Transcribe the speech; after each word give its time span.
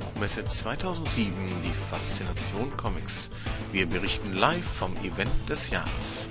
Buchmesse 0.00 0.44
2007 0.44 1.32
die 1.62 1.68
Faszination 1.72 2.74
Comics. 2.78 3.30
Wir 3.70 3.86
berichten 3.86 4.32
live 4.32 4.64
vom 4.64 4.94
Event 5.04 5.30
des 5.48 5.70
Jahres. 5.70 6.30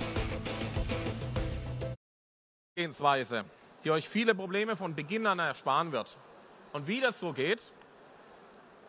Die 2.76 3.90
euch 3.90 4.08
viele 4.08 4.34
Probleme 4.34 4.76
von 4.76 4.94
Beginn 4.96 5.26
an 5.26 5.38
ersparen 5.38 5.92
wird. 5.92 6.16
Und 6.72 6.88
wie 6.88 7.00
das 7.00 7.20
so 7.20 7.32
geht, 7.32 7.60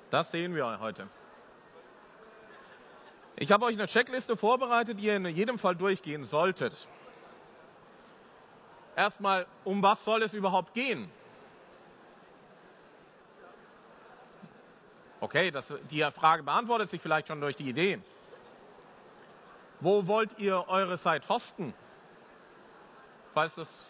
das 0.10 0.32
sehen 0.32 0.56
wir 0.56 0.80
heute. 0.80 1.08
Ich 3.36 3.52
habe 3.52 3.66
euch 3.66 3.76
eine 3.76 3.88
Checkliste 3.88 4.36
vorbereitet, 4.36 5.00
die 5.00 5.06
ihr 5.06 5.16
in 5.16 5.26
jedem 5.28 5.60
Fall 5.60 5.76
durchgehen 5.76 6.26
solltet. 6.26 6.74
Erstmal, 8.96 9.46
um 9.64 9.82
was 9.84 10.04
soll 10.04 10.24
es 10.24 10.34
überhaupt 10.34 10.74
gehen? 10.74 11.10
Okay, 15.22 15.52
das, 15.52 15.72
die 15.92 16.02
Frage 16.12 16.42
beantwortet 16.42 16.90
sich 16.90 17.00
vielleicht 17.00 17.28
schon 17.28 17.40
durch 17.40 17.56
die 17.56 17.70
Idee. 17.70 18.00
Wo 19.80 20.08
wollt 20.08 20.38
ihr 20.40 20.66
eure 20.68 20.98
Site 20.98 21.30
hosten? 21.30 21.76
Falls 23.36 23.54
das 23.54 23.86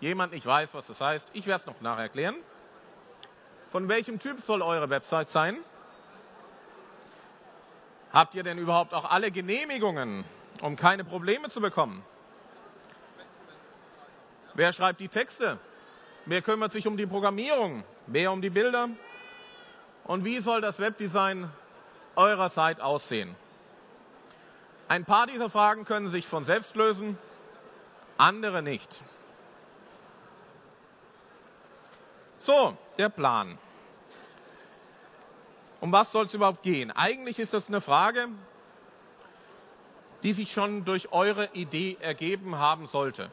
jemand 0.00 0.32
nicht 0.32 0.46
weiß, 0.46 0.72
was 0.72 0.86
das 0.86 1.00
heißt, 1.00 1.28
ich 1.32 1.46
werde 1.46 1.62
es 1.62 1.66
noch 1.66 1.80
nachher 1.80 2.04
erklären. 2.04 2.36
Von 3.72 3.88
welchem 3.88 4.20
Typ 4.20 4.42
soll 4.42 4.62
eure 4.62 4.88
Website 4.88 5.28
sein? 5.30 5.58
Habt 8.12 8.36
ihr 8.36 8.44
denn 8.44 8.56
überhaupt 8.56 8.94
auch 8.94 9.10
alle 9.10 9.32
Genehmigungen, 9.32 10.24
um 10.62 10.76
keine 10.76 11.04
Probleme 11.04 11.50
zu 11.50 11.60
bekommen? 11.60 12.04
Wer 14.54 14.72
schreibt 14.72 15.00
die 15.00 15.08
Texte? 15.08 15.58
Wer 16.26 16.42
kümmert 16.42 16.70
sich 16.70 16.86
um 16.86 16.96
die 16.96 17.06
Programmierung? 17.06 17.82
Wer 18.06 18.30
um 18.30 18.40
die 18.40 18.50
Bilder? 18.50 18.88
Und 20.06 20.24
wie 20.24 20.38
soll 20.38 20.60
das 20.60 20.78
Webdesign 20.78 21.50
eurer 22.14 22.48
Site 22.48 22.82
aussehen? 22.82 23.34
Ein 24.88 25.04
paar 25.04 25.26
dieser 25.26 25.50
Fragen 25.50 25.84
können 25.84 26.08
sich 26.08 26.28
von 26.28 26.44
selbst 26.44 26.76
lösen, 26.76 27.18
andere 28.16 28.62
nicht. 28.62 28.88
So, 32.38 32.76
der 32.98 33.08
Plan. 33.08 33.58
Um 35.80 35.90
was 35.90 36.12
soll 36.12 36.26
es 36.26 36.34
überhaupt 36.34 36.62
gehen? 36.62 36.92
Eigentlich 36.92 37.40
ist 37.40 37.52
das 37.52 37.66
eine 37.66 37.80
Frage, 37.80 38.28
die 40.22 40.32
sich 40.32 40.52
schon 40.52 40.84
durch 40.84 41.10
eure 41.12 41.50
Idee 41.52 41.96
ergeben 42.00 42.56
haben 42.56 42.86
sollte. 42.86 43.32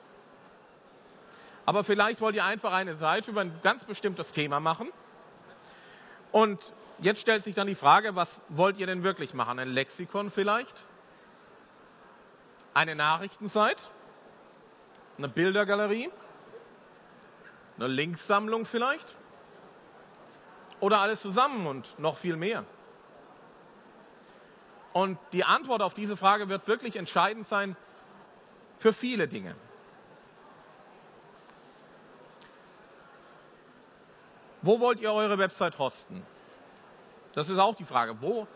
Aber 1.68 1.84
vielleicht 1.84 2.20
wollt 2.20 2.36
ihr 2.36 2.44
einfach 2.44 2.74
eine 2.74 2.96
Seite 2.96 3.30
über 3.30 3.42
ein 3.42 3.60
ganz 3.62 3.84
bestimmtes 3.84 4.32
Thema 4.32 4.60
machen. 4.60 4.92
Und 6.34 6.74
jetzt 6.98 7.22
stellt 7.22 7.44
sich 7.44 7.54
dann 7.54 7.68
die 7.68 7.76
Frage, 7.76 8.16
was 8.16 8.42
wollt 8.50 8.80
ihr 8.80 8.88
denn 8.88 9.04
wirklich 9.04 9.36
machen? 9.36 9.60
Ein 9.60 9.70
Lexikon 9.70 10.32
vielleicht? 10.32 10.88
Eine 12.74 12.96
Nachrichtenseite? 12.96 13.82
Eine 15.20 15.30
Bildergalerie? 15.30 16.10
Eine 17.78 17.88
Linksammlung 17.88 18.66
vielleicht? 18.66 19.16
Oder 20.80 21.00
alles 21.02 21.22
zusammen 21.22 21.68
und 21.68 22.00
noch 22.00 22.18
viel 22.18 22.36
mehr? 22.36 22.66
Und 24.92 25.20
die 25.34 25.44
Antwort 25.44 25.84
auf 25.84 25.94
diese 25.94 26.18
Frage 26.18 26.50
wird 26.50 26.68
wirklich 26.68 26.96
entscheidend 26.96 27.48
sein 27.48 27.76
für 28.80 28.92
viele 28.92 29.28
Dinge. 29.28 29.56
Wo 34.64 34.80
wollt 34.80 35.02
ihr 35.02 35.12
eure 35.12 35.38
Website 35.38 35.78
hosten? 35.78 36.26
Das 37.34 37.50
ist 37.50 37.60
auch 37.60 37.76
die 37.76 37.84
Frage. 37.84 38.22
Wo 38.22 38.48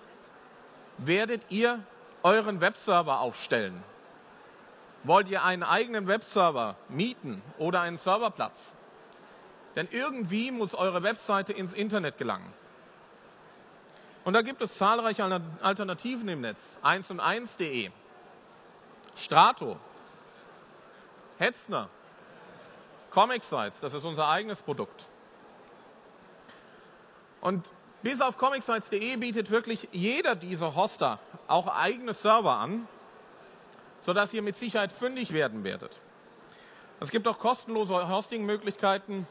werdet 0.97 1.43
ihr 1.49 1.83
euren 2.23 2.61
Webserver 2.61 3.19
aufstellen? 3.19 3.83
Wollt 5.03 5.29
ihr 5.29 5.43
einen 5.43 5.63
eigenen 5.63 6.07
Webserver 6.07 6.75
mieten 6.89 7.41
oder 7.57 7.81
einen 7.81 7.97
Serverplatz? 7.97 8.73
Denn 9.75 9.87
irgendwie 9.91 10.51
muss 10.51 10.73
eure 10.73 11.03
Webseite 11.03 11.53
ins 11.53 11.73
Internet 11.73 12.17
gelangen. 12.17 12.51
Und 14.23 14.33
da 14.33 14.41
gibt 14.41 14.61
es 14.61 14.77
zahlreiche 14.77 15.23
Alternativen 15.61 16.27
im 16.29 16.41
Netz. 16.41 16.79
1 16.81 17.11
und 17.11 17.21
1.de, 17.21 17.91
Strato, 19.15 19.77
Hetzner, 21.37 21.89
Comic 23.11 23.43
Sites, 23.43 23.79
das 23.79 23.93
ist 23.93 24.03
unser 24.03 24.27
eigenes 24.27 24.61
Produkt. 24.61 25.05
Und 27.41 27.65
bis 28.03 28.21
auf 28.21 28.37
comicsites.de 28.37 29.17
bietet 29.17 29.49
wirklich 29.51 29.87
jeder 29.91 30.35
dieser 30.35 30.75
Hoster 30.75 31.19
auch 31.47 31.67
eigene 31.67 32.13
Server 32.13 32.57
an, 32.57 32.87
sodass 34.01 34.33
ihr 34.33 34.41
mit 34.41 34.57
Sicherheit 34.57 34.91
fündig 34.91 35.33
werden 35.33 35.63
werdet. 35.63 35.91
Es 36.99 37.11
gibt 37.11 37.27
auch 37.27 37.39
kostenlose 37.39 38.09
Hosting-Möglichkeiten, 38.09 39.27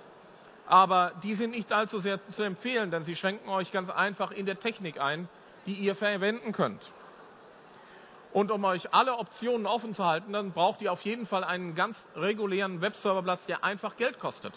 aber 0.67 1.13
die 1.23 1.35
sind 1.35 1.51
nicht 1.51 1.73
allzu 1.73 1.99
sehr 1.99 2.21
zu 2.31 2.43
empfehlen, 2.43 2.91
denn 2.91 3.05
sie 3.05 3.17
schränken 3.17 3.49
euch 3.49 3.73
ganz 3.73 3.91
einfach 3.91 4.31
in 4.31 4.47
der 4.47 4.61
Technik 4.61 5.01
ein, 5.01 5.29
die 5.67 5.75
ihr 5.75 5.95
verwenden 5.95 6.53
könnt. 6.53 6.93
Und 8.33 8.51
um 8.51 8.65
euch 8.65 8.93
alle 8.93 9.17
Optionen 9.17 9.67
offen 9.67 9.95
zu 9.95 10.05
halten, 10.05 10.33
dann 10.33 10.53
braucht 10.53 10.83
ihr 10.83 10.93
auf 10.93 11.03
jeden 11.03 11.27
Fall 11.27 11.43
einen 11.43 11.75
ganz 11.75 12.07
regulären 12.15 12.81
Webserverplatz, 12.83 13.47
der 13.47 13.65
einfach 13.65 13.97
Geld 13.97 14.19
kostet. 14.19 14.53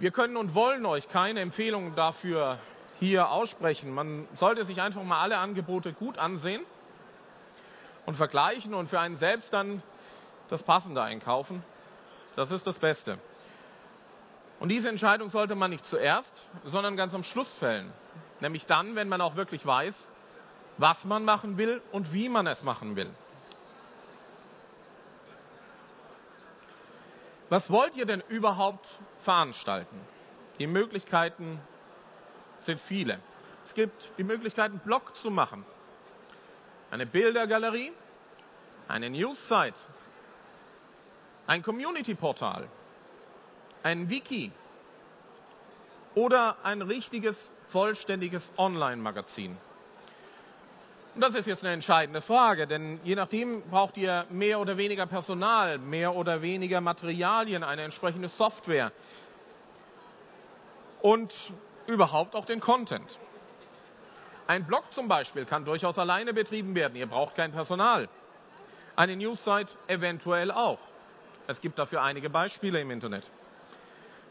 Wir 0.00 0.12
können 0.12 0.38
und 0.38 0.54
wollen 0.54 0.86
euch 0.86 1.10
keine 1.10 1.40
Empfehlungen 1.40 1.94
dafür 1.94 2.58
hier 3.00 3.28
aussprechen. 3.28 3.92
Man 3.92 4.26
sollte 4.34 4.64
sich 4.64 4.80
einfach 4.80 5.02
mal 5.02 5.20
alle 5.20 5.36
Angebote 5.36 5.92
gut 5.92 6.16
ansehen 6.16 6.62
und 8.06 8.16
vergleichen 8.16 8.72
und 8.72 8.88
für 8.88 8.98
einen 8.98 9.18
selbst 9.18 9.52
dann 9.52 9.82
das 10.48 10.62
Passende 10.62 11.02
einkaufen. 11.02 11.62
Das 12.34 12.50
ist 12.50 12.66
das 12.66 12.78
Beste. 12.78 13.18
Und 14.58 14.70
diese 14.70 14.88
Entscheidung 14.88 15.28
sollte 15.28 15.54
man 15.54 15.70
nicht 15.70 15.84
zuerst, 15.84 16.32
sondern 16.64 16.96
ganz 16.96 17.12
am 17.12 17.22
Schluss 17.22 17.52
fällen. 17.52 17.92
Nämlich 18.40 18.64
dann, 18.64 18.96
wenn 18.96 19.08
man 19.10 19.20
auch 19.20 19.36
wirklich 19.36 19.66
weiß, 19.66 19.94
was 20.78 21.04
man 21.04 21.26
machen 21.26 21.58
will 21.58 21.82
und 21.92 22.14
wie 22.14 22.30
man 22.30 22.46
es 22.46 22.62
machen 22.62 22.96
will. 22.96 23.10
Was 27.50 27.68
wollt 27.68 27.96
ihr 27.96 28.06
denn 28.06 28.22
überhaupt 28.28 28.88
veranstalten? 29.22 30.00
Die 30.60 30.68
Möglichkeiten 30.68 31.60
sind 32.60 32.80
viele. 32.80 33.18
Es 33.66 33.74
gibt 33.74 34.12
die 34.18 34.24
Möglichkeit, 34.24 34.70
einen 34.70 34.78
Blog 34.78 35.16
zu 35.16 35.32
machen, 35.32 35.66
eine 36.92 37.06
Bildergalerie, 37.06 37.92
eine 38.86 39.10
Newssite, 39.10 39.74
ein 41.48 41.62
Community-Portal, 41.62 42.68
ein 43.82 44.08
Wiki 44.08 44.52
oder 46.14 46.56
ein 46.62 46.82
richtiges, 46.82 47.50
vollständiges 47.68 48.52
Online-Magazin. 48.58 49.56
Und 51.14 51.22
das 51.22 51.34
ist 51.34 51.46
jetzt 51.46 51.64
eine 51.64 51.72
entscheidende 51.74 52.22
Frage, 52.22 52.66
denn 52.66 53.00
je 53.02 53.16
nachdem 53.16 53.62
braucht 53.62 53.96
ihr 53.96 54.26
mehr 54.30 54.60
oder 54.60 54.76
weniger 54.76 55.06
Personal, 55.06 55.78
mehr 55.78 56.14
oder 56.14 56.40
weniger 56.40 56.80
Materialien, 56.80 57.64
eine 57.64 57.82
entsprechende 57.82 58.28
Software 58.28 58.92
und 61.02 61.34
überhaupt 61.86 62.36
auch 62.36 62.44
den 62.44 62.60
Content. 62.60 63.18
Ein 64.46 64.66
Blog 64.66 64.84
zum 64.92 65.08
Beispiel 65.08 65.44
kann 65.44 65.64
durchaus 65.64 65.98
alleine 65.98 66.32
betrieben 66.32 66.74
werden. 66.74 66.94
Ihr 66.94 67.06
braucht 67.06 67.34
kein 67.34 67.52
Personal. 67.52 68.08
Eine 68.94 69.16
Newssite 69.16 69.72
eventuell 69.88 70.50
auch. 70.50 70.78
Es 71.46 71.60
gibt 71.60 71.78
dafür 71.78 72.02
einige 72.02 72.30
Beispiele 72.30 72.80
im 72.80 72.90
Internet. 72.90 73.28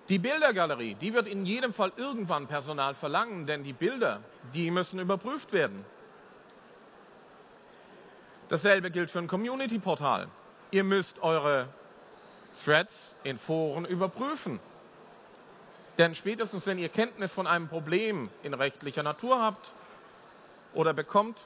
Die 0.08 0.20
Bildergalerie, 0.20 0.96
die 0.96 1.14
wird 1.14 1.28
in 1.28 1.46
jedem 1.46 1.74
Fall 1.74 1.92
irgendwann 1.98 2.48
Personal 2.48 2.96
verlangen, 2.96 3.46
denn 3.46 3.64
die 3.64 3.74
Bilder, 3.74 4.22
die 4.54 4.72
müssen 4.72 5.00
überprüft 5.00 5.54
werden. 5.54 5.86
Dasselbe 8.50 8.90
gilt 8.90 9.12
für 9.12 9.19
ein 9.19 9.28
Community-Portal. 9.28 10.28
Ihr 10.72 10.84
müsst 10.84 11.19
eure 11.22 11.69
Threads 12.66 13.16
in 13.24 13.38
Foren 13.38 13.86
überprüfen. 13.86 14.60
Denn 16.00 16.16
spätestens, 16.16 16.66
wenn 16.66 16.80
ihr 16.80 16.90
Kenntnis 16.90 17.31
von 17.31 17.46
einem 17.46 17.68
Problem 17.68 18.30
in 18.42 18.54
rechtlicher 18.54 19.04
Natur 19.04 19.42
habt 19.42 19.74
oder 20.74 20.94
bekommt, 20.94 21.38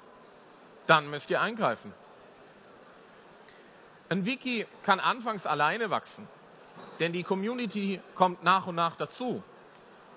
dann 0.87 1.09
müsst 1.09 1.29
ihr 1.29 1.41
eingreifen. 1.41 1.93
Ein 4.09 4.25
Wiki 4.25 4.65
kann 4.83 4.99
anfangs 4.99 5.45
alleine 5.45 5.89
wachsen, 5.89 6.27
denn 6.99 7.13
die 7.13 7.23
Community 7.23 7.99
kommt 8.15 8.43
nach 8.43 8.67
und 8.67 8.75
nach 8.75 8.95
dazu. 8.95 9.43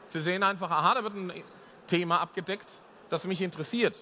Sie 0.08 0.20
sehen 0.20 0.42
einfach, 0.42 0.70
aha, 0.70 0.94
da 0.94 1.02
wird 1.02 1.14
ein 1.14 1.32
Thema 1.88 2.20
abgedeckt, 2.20 2.68
das 3.10 3.24
mich 3.24 3.42
interessiert. 3.42 3.96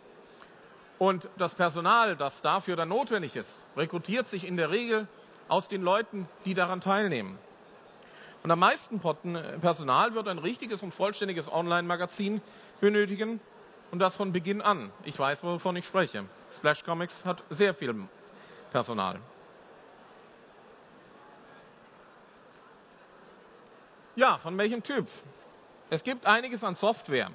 Und 0.99 1.29
das 1.38 1.55
Personal, 1.55 2.17
das 2.17 2.41
dafür 2.41 2.76
dann 2.76 2.88
notwendig 2.88 3.37
ist, 3.37 3.50
rekrutiert 3.76 4.29
sich 4.29 4.46
in 4.46 4.56
der 4.56 4.70
Regel 4.70 5.08
aus 5.49 5.69
den 5.69 5.82
Leuten, 5.82 6.29
die 6.44 6.55
daran 6.55 6.81
teilnehmen. 6.81 7.38
Und 8.43 8.50
am 8.50 8.58
meisten 8.58 9.00
Personal 9.61 10.14
wird 10.14 10.29
ein 10.29 10.38
richtiges 10.38 10.82
und 10.82 10.93
vollständiges 10.93 11.50
Online-Magazin 11.50 12.43
benötigen 12.81 13.41
und 13.91 13.99
das 13.99 14.17
von 14.17 14.32
Beginn 14.32 14.61
an. 14.61 14.93
Ich 15.05 15.19
weiß, 15.19 15.43
wovon 15.43 15.76
ich 15.76 15.87
spreche. 15.87 16.25
Splash 16.52 16.85
Comics 16.85 17.25
hat 17.25 17.43
sehr 17.50 17.75
viel 17.75 17.94
Personal. 18.70 19.19
Ja, 24.14 24.38
von 24.38 24.56
welchem 24.58 24.82
Typ? 24.82 25.08
Es 25.91 26.05
gibt 26.05 26.26
einiges 26.26 26.62
an 26.62 26.76
Software. 26.76 27.31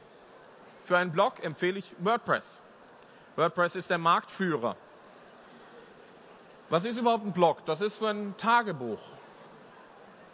Für 0.86 0.98
einen 0.98 1.12
Blog 1.12 1.44
empfehle 1.44 1.80
ich 1.80 1.94
WordPress. 2.00 2.62
WordPress 3.40 3.76
ist 3.76 3.90
der 3.90 3.98
Marktführer. 3.98 4.76
Was 6.70 6.84
ist 6.84 6.98
überhaupt 6.98 7.26
ein 7.26 7.32
Blog? 7.32 7.66
Das 7.66 7.82
ist 7.82 7.98
so 7.98 8.06
ein 8.06 8.36
Tagebuch, 8.38 9.00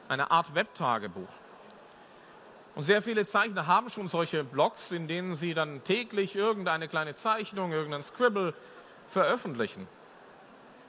eine 0.10 0.32
Art 0.32 0.54
Webtagebuch. 0.54 1.30
Und 2.74 2.84
sehr 2.84 3.02
viele 3.02 3.26
Zeichner 3.26 3.68
haben 3.68 3.90
schon 3.90 4.10
solche 4.10 4.44
Blogs, 4.44 4.92
in 4.92 5.08
denen 5.08 5.36
sie 5.36 5.54
dann 5.54 5.84
täglich 5.86 6.36
irgendeine 6.36 6.90
kleine 6.90 7.16
Zeichnung, 7.16 7.72
irgendein 7.72 8.04
Scribble 8.04 8.54
veröffentlichen. 9.12 9.88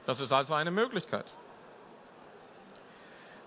Das 0.05 0.19
ist 0.19 0.33
also 0.33 0.53
eine 0.53 0.71
Möglichkeit. 0.71 1.25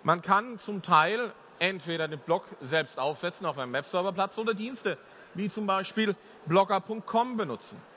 Man 0.05 0.23
kann 0.23 0.59
zum 0.59 0.81
Teil 0.81 1.33
entweder 1.59 2.09
den 2.09 2.21
Blog 2.21 2.45
selbst 2.63 2.99
aufsetzen 2.99 3.45
auf 3.47 3.59
einem 3.59 3.73
Webserverplatz 3.73 4.39
oder 4.39 4.55
Dienste 4.55 4.97
wie 5.35 5.51
zum 5.51 5.67
Beispiel 5.67 6.17
blogger.com 6.47 7.37
benutzen. 7.37 7.90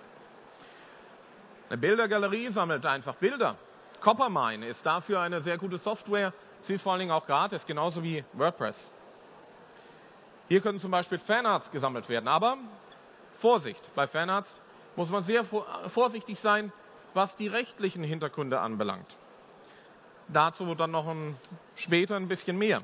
Eine 1.73 1.79
Bildergalerie 1.79 2.49
sammelt 2.49 2.85
einfach 2.85 3.15
Bilder. 3.15 3.55
Coppermine 3.99 4.67
ist 4.67 4.85
dafür 4.85 5.21
eine 5.21 5.41
sehr 5.41 5.57
gute 5.57 5.79
Software. 5.79 6.31
Sie 6.59 6.75
ist 6.75 6.83
vor 6.83 6.91
allen 6.91 6.99
Dingen 6.99 7.11
auch 7.11 7.25
gratis, 7.25 7.65
genauso 7.65 8.03
wie 8.03 8.23
WordPress. 8.33 8.91
Hier 10.49 10.61
können 10.61 10.79
zum 10.79 10.91
Beispiel 10.91 11.17
Fanarts 11.17 11.71
gesammelt 11.71 12.09
werden. 12.09 12.27
Aber 12.27 12.59
Vorsicht, 13.39 13.89
bei 13.95 14.05
Fanarts 14.05 14.61
muss 14.95 15.09
man 15.09 15.23
sehr 15.23 15.43
vorsichtig 15.87 16.39
sein, 16.39 16.71
was 17.15 17.35
die 17.37 17.47
rechtlichen 17.47 18.03
Hintergründe 18.03 18.59
anbelangt. 18.59 19.17
Dazu 20.27 20.75
dann 20.75 20.91
noch 20.91 21.07
ein, 21.07 21.35
später 21.75 22.17
ein 22.17 22.27
bisschen 22.27 22.59
mehr. 22.59 22.83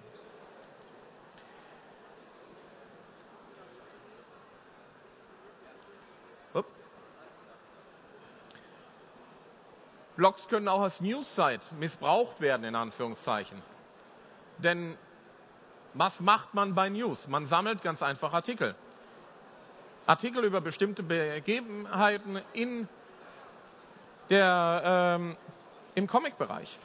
Blogs 10.19 10.50
können 10.50 10.68
auch 10.68 10.81
als 10.81 11.00
News-Site 11.00 11.62
missbraucht 11.80 12.42
werden, 12.42 12.66
in 12.66 12.75
Anführungszeichen. 12.75 13.62
Denn 14.57 14.98
was 15.94 16.19
macht 16.19 16.54
man 16.54 16.75
bei 16.75 16.89
News? 16.89 17.30
Man 17.30 17.45
sammelt 17.45 17.81
ganz 17.83 18.04
einfach 18.04 18.33
Artikel. 18.33 18.75
Artikel 20.06 20.44
über 20.44 20.60
bestimmte 20.60 21.04
Begebenheiten 21.04 22.42
in 22.51 22.89
der, 24.30 24.81
ähm, 25.16 25.38
im 25.95 26.06
Comic-Bereich. 26.07 26.77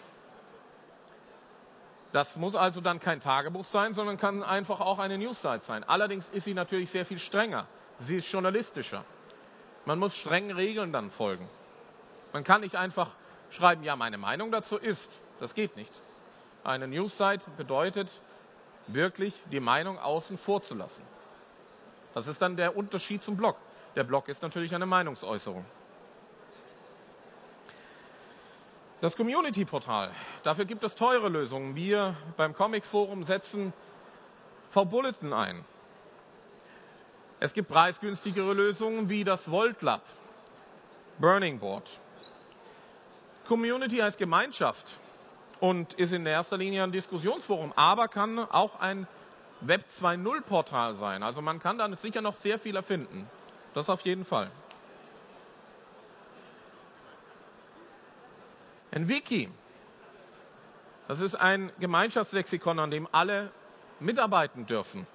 Das 2.13 2.37
muss 2.37 2.55
also 2.55 2.81
dann 2.81 3.01
kein 3.01 3.19
Tagebuch 3.19 3.67
sein, 3.67 3.95
sondern 3.95 4.17
kann 4.17 4.45
einfach 4.45 4.79
auch 4.79 5.01
eine 5.01 5.19
News-Site 5.19 5.65
sein. 5.65 5.83
Allerdings 5.83 6.29
ist 6.29 6.45
sie 6.45 6.55
natürlich 6.55 6.89
sehr 6.93 7.05
viel 7.05 7.19
strenger. 7.19 7.67
Sie 7.99 8.19
ist 8.19 8.31
journalistischer. 8.31 9.05
Man 9.87 9.99
muss 9.99 10.15
strengen 10.15 10.53
Regeln 10.53 10.93
dann 10.93 11.11
folgen. 11.11 11.49
Man 12.33 12.45
kann 12.45 12.61
nicht 12.61 12.77
einfach 12.77 13.11
schreiben, 13.55 13.83
ja, 13.83 13.97
meine 13.97 14.19
Meinung 14.19 14.51
dazu 14.51 14.77
ist. 14.77 15.11
Das 15.41 15.55
geht 15.55 15.77
nicht. 15.77 15.93
Eine 16.63 16.89
News-Site 16.89 17.45
bedeutet 17.57 18.09
wirklich, 18.87 19.43
die 19.51 19.61
Meinung 19.61 19.99
außen 19.99 20.39
vor 20.39 20.63
zu 20.63 20.75
lassen. 20.75 21.03
Das 22.15 22.27
ist 22.27 22.41
dann 22.41 22.57
der 22.57 22.77
Unterschied 22.77 23.23
zum 23.23 23.37
Blog. 23.37 23.57
Der 23.97 24.05
Blog 24.05 24.29
ist 24.29 24.43
natürlich 24.43 24.75
eine 24.75 24.87
Meinungsäußerung. 24.87 25.65
Das 29.01 29.17
Community-Portal. 29.17 30.11
Dafür 30.45 30.65
gibt 30.65 30.83
es 30.85 30.95
teure 30.95 31.29
Lösungen. 31.29 31.75
Wir 31.75 32.17
beim 32.37 32.55
Comic 32.55 32.85
Forum 32.85 33.25
setzen 33.25 33.73
V-Bulletin 34.71 35.33
ein. 35.33 35.65
Es 37.41 37.53
gibt 37.53 37.69
preisgünstigere 37.69 38.55
Lösungen 38.55 39.11
wie 39.11 39.23
das 39.23 39.51
Volt 39.51 39.83
Lab, 39.83 40.03
Burning 41.19 41.59
Board. 41.59 42.01
Community 43.47 44.01
als 44.03 44.17
Gemeinschaft 44.17 44.87
und 45.61 45.95
ist 45.95 46.13
in 46.13 46.27
erster 46.27 46.57
Linie 46.57 46.83
ein 46.83 46.93
Diskussionsforum, 46.93 47.73
aber 47.77 48.09
kann 48.09 48.39
auch 48.39 48.81
ein 48.81 49.07
Web 49.61 49.85
2.0 50.01 50.43
Portal 50.43 50.95
sein. 50.95 51.23
Also 51.23 51.41
man 51.41 51.59
kann 51.59 51.79
da 51.79 51.95
sicher 51.97 52.21
noch 52.21 52.37
sehr 52.37 52.59
viel 52.59 52.77
erfinden. 52.77 53.29
Das 53.73 53.89
auf 53.89 54.01
jeden 54.03 54.25
Fall. 54.25 54.51
Ein 58.93 59.09
Wiki. 59.09 59.49
Das 61.09 61.21
ist 61.21 61.35
ein 61.35 61.73
Gemeinschaftslexikon, 61.81 62.79
an 62.79 62.91
dem 62.91 63.09
alle 63.11 63.51
mitarbeiten 64.01 64.67
dürfen. 64.67 65.07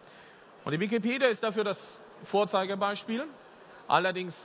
Und 0.66 0.72
die 0.74 0.80
Wikipedia 0.80 1.28
ist 1.30 1.44
dafür 1.44 1.64
das 1.64 1.96
Vorzeigebeispiel. 2.26 3.26
Allerdings 3.88 4.36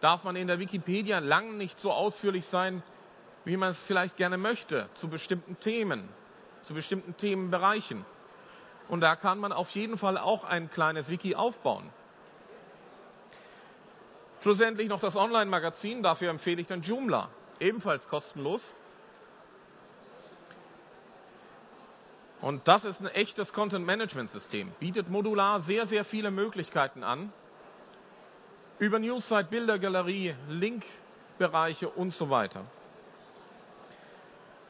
darf 0.00 0.24
man 0.24 0.36
in 0.36 0.46
der 0.46 0.58
Wikipedia 0.58 1.18
lang 1.18 1.56
nicht 1.58 1.78
so 1.78 1.92
ausführlich 1.92 2.46
sein, 2.46 2.82
wie 3.44 3.56
man 3.56 3.70
es 3.70 3.78
vielleicht 3.78 4.16
gerne 4.16 4.36
möchte, 4.36 4.88
zu 4.94 5.08
bestimmten 5.08 5.58
Themen, 5.60 6.08
zu 6.62 6.74
bestimmten 6.74 7.16
Themenbereichen. 7.16 8.04
Und 8.88 9.00
da 9.00 9.16
kann 9.16 9.38
man 9.38 9.52
auf 9.52 9.70
jeden 9.70 9.98
Fall 9.98 10.18
auch 10.18 10.44
ein 10.44 10.70
kleines 10.70 11.08
Wiki 11.08 11.34
aufbauen. 11.34 11.90
Schlussendlich 14.42 14.88
noch 14.88 15.00
das 15.00 15.16
Online-Magazin, 15.16 16.02
dafür 16.02 16.30
empfehle 16.30 16.60
ich 16.60 16.68
dann 16.68 16.82
Joomla, 16.82 17.28
ebenfalls 17.58 18.08
kostenlos. 18.08 18.62
Und 22.40 22.68
das 22.68 22.84
ist 22.84 23.00
ein 23.00 23.08
echtes 23.08 23.52
Content-Management-System, 23.52 24.70
bietet 24.78 25.10
modular 25.10 25.60
sehr, 25.60 25.86
sehr 25.86 26.04
viele 26.04 26.30
Möglichkeiten 26.30 27.02
an. 27.02 27.32
Über 28.78 29.00
Newsite, 29.00 29.48
Bildergalerie, 29.50 30.36
Linkbereiche 30.48 31.88
und 31.88 32.14
so 32.14 32.30
weiter. 32.30 32.64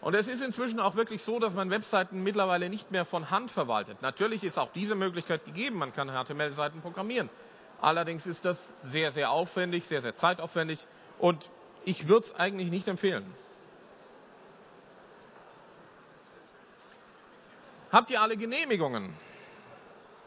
Und 0.00 0.14
es 0.14 0.28
ist 0.28 0.42
inzwischen 0.42 0.78
auch 0.78 0.94
wirklich 0.94 1.22
so, 1.22 1.40
dass 1.40 1.54
man 1.54 1.70
Webseiten 1.70 2.22
mittlerweile 2.22 2.70
nicht 2.70 2.90
mehr 2.92 3.04
von 3.04 3.30
Hand 3.30 3.50
verwaltet. 3.50 4.00
Natürlich 4.00 4.44
ist 4.44 4.58
auch 4.58 4.70
diese 4.72 4.94
Möglichkeit 4.94 5.44
gegeben, 5.44 5.76
man 5.76 5.92
kann 5.92 6.08
HTML-Seiten 6.08 6.80
programmieren. 6.80 7.28
Allerdings 7.80 8.26
ist 8.26 8.44
das 8.44 8.70
sehr, 8.84 9.12
sehr 9.12 9.30
aufwendig, 9.30 9.84
sehr, 9.86 10.02
sehr 10.02 10.16
zeitaufwendig 10.16 10.86
und 11.18 11.50
ich 11.84 12.06
würde 12.06 12.26
es 12.26 12.34
eigentlich 12.34 12.70
nicht 12.70 12.86
empfehlen. 12.86 13.24
Habt 17.90 18.10
ihr 18.10 18.20
alle 18.20 18.36
Genehmigungen? 18.36 19.14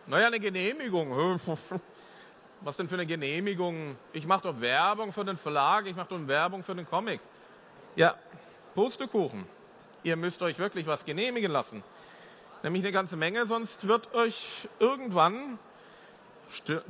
Naja, 0.08 0.28
eine 0.28 0.40
Genehmigung. 0.40 1.40
Was 2.62 2.78
denn 2.78 2.90
für 2.90 2.96
eine 2.96 3.06
Genehmigung? 3.06 3.96
Ich 4.14 4.26
mache 4.26 4.44
doch 4.44 4.60
Werbung 4.60 5.14
für 5.14 5.24
den 5.24 5.38
Verlag, 5.38 5.86
ich 5.86 5.96
mache 5.96 6.10
doch 6.10 6.28
Werbung 6.28 6.64
für 6.64 6.76
den 6.76 6.88
Comic. 6.88 7.22
Ja, 7.96 8.16
Pustekuchen 8.76 9.46
ihr 10.04 10.16
müsst 10.16 10.42
euch 10.42 10.58
wirklich 10.58 10.88
was 10.88 11.06
genehmigen 11.06 11.52
lassen. 11.52 11.84
Nämlich 12.64 12.84
eine 12.84 12.92
ganze 12.92 13.18
Menge, 13.18 13.46
sonst 13.46 13.88
wird 13.88 14.14
euch 14.14 14.68
irgendwann 14.80 15.58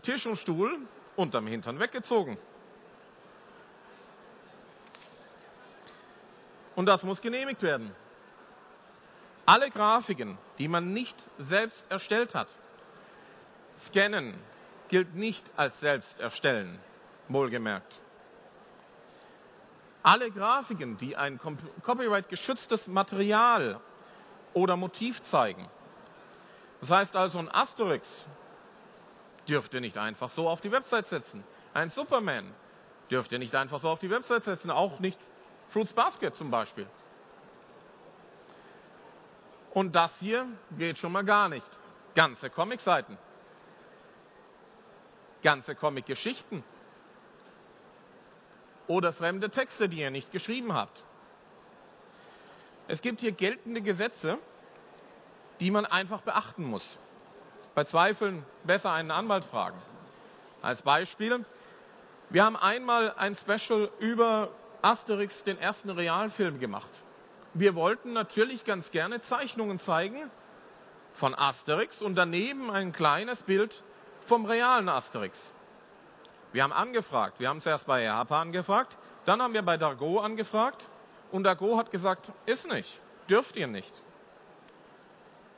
Tisch 0.03 0.25
und 0.25 0.37
Stuhl 0.37 0.77
unterm 1.15 1.47
Hintern 1.47 1.79
weggezogen. 1.79 2.37
Und 6.75 6.85
das 6.85 7.03
muss 7.03 7.21
genehmigt 7.21 7.61
werden. 7.61 7.93
Alle 9.45 9.69
Grafiken, 9.69 10.37
die 10.57 10.67
man 10.67 10.93
nicht 10.93 11.17
selbst 11.37 11.85
erstellt 11.89 12.35
hat, 12.35 12.47
scannen 13.77 14.33
gilt 14.87 15.15
nicht 15.15 15.49
als 15.57 15.79
selbst 15.79 16.19
erstellen, 16.19 16.79
wohlgemerkt 17.27 18.01
alle 20.03 20.31
Grafiken, 20.31 20.97
die 20.97 21.15
ein 21.15 21.39
copyright-geschütztes 21.83 22.87
Material 22.87 23.79
oder 24.53 24.75
Motiv 24.75 25.21
zeigen. 25.23 25.67
Das 26.79 26.89
heißt 26.89 27.15
also, 27.15 27.37
ein 27.39 27.53
Asterix 27.53 28.25
dürft 29.47 29.73
ihr 29.73 29.81
nicht 29.81 29.97
einfach 29.97 30.29
so 30.29 30.49
auf 30.49 30.61
die 30.61 30.71
Website 30.71 31.07
setzen. 31.07 31.43
Ein 31.73 31.89
Superman 31.89 32.53
dürft 33.09 33.31
ihr 33.31 33.39
nicht 33.39 33.55
einfach 33.55 33.79
so 33.79 33.89
auf 33.89 33.99
die 33.99 34.09
Website 34.09 34.43
setzen, 34.43 34.71
auch 34.71 34.99
nicht 34.99 35.19
Fruits 35.69 35.93
Basket 35.93 36.35
zum 36.35 36.49
Beispiel. 36.51 36.87
Und 39.73 39.95
das 39.95 40.11
hier 40.19 40.47
geht 40.77 40.99
schon 40.99 41.11
mal 41.11 41.23
gar 41.23 41.47
nicht. 41.47 41.69
Ganze 42.15 42.49
Comicseiten. 42.49 43.17
Ganze 45.43 45.75
Comic-Geschichten 45.75 46.63
oder 48.91 49.13
fremde 49.13 49.49
Texte, 49.49 49.89
die 49.89 49.99
ihr 49.99 50.11
nicht 50.11 50.31
geschrieben 50.31 50.73
habt. 50.73 51.03
Es 52.87 53.01
gibt 53.01 53.21
hier 53.21 53.31
geltende 53.31 53.81
Gesetze, 53.81 54.37
die 55.59 55.71
man 55.71 55.85
einfach 55.85 56.21
beachten 56.21 56.65
muss. 56.65 56.99
Bei 57.73 57.85
Zweifeln 57.85 58.45
besser 58.65 58.91
einen 58.91 59.11
Anwalt 59.11 59.45
fragen. 59.45 59.81
Als 60.61 60.81
Beispiel, 60.81 61.45
wir 62.29 62.43
haben 62.43 62.57
einmal 62.57 63.13
ein 63.15 63.35
Special 63.35 63.89
über 63.99 64.49
Asterix, 64.81 65.43
den 65.43 65.57
ersten 65.57 65.89
Realfilm 65.89 66.59
gemacht. 66.59 66.89
Wir 67.53 67.75
wollten 67.75 68.13
natürlich 68.13 68.65
ganz 68.65 68.91
gerne 68.91 69.21
Zeichnungen 69.21 69.79
zeigen 69.79 70.29
von 71.13 71.35
Asterix 71.35 72.01
und 72.01 72.15
daneben 72.15 72.71
ein 72.71 72.91
kleines 72.91 73.41
Bild 73.43 73.83
vom 74.25 74.45
realen 74.45 74.89
Asterix. 74.89 75.53
Wir 76.53 76.63
haben 76.63 76.73
angefragt. 76.73 77.39
Wir 77.39 77.49
haben 77.49 77.61
zuerst 77.61 77.85
bei 77.85 78.03
Japan 78.03 78.47
angefragt, 78.47 78.97
dann 79.25 79.41
haben 79.41 79.53
wir 79.53 79.61
bei 79.61 79.77
Dargo 79.77 80.19
angefragt 80.19 80.87
und 81.31 81.43
Dargo 81.43 81.77
hat 81.77 81.91
gesagt, 81.91 82.31
ist 82.45 82.69
nicht, 82.69 82.99
dürft 83.29 83.55
ihr 83.55 83.67
nicht. 83.67 83.93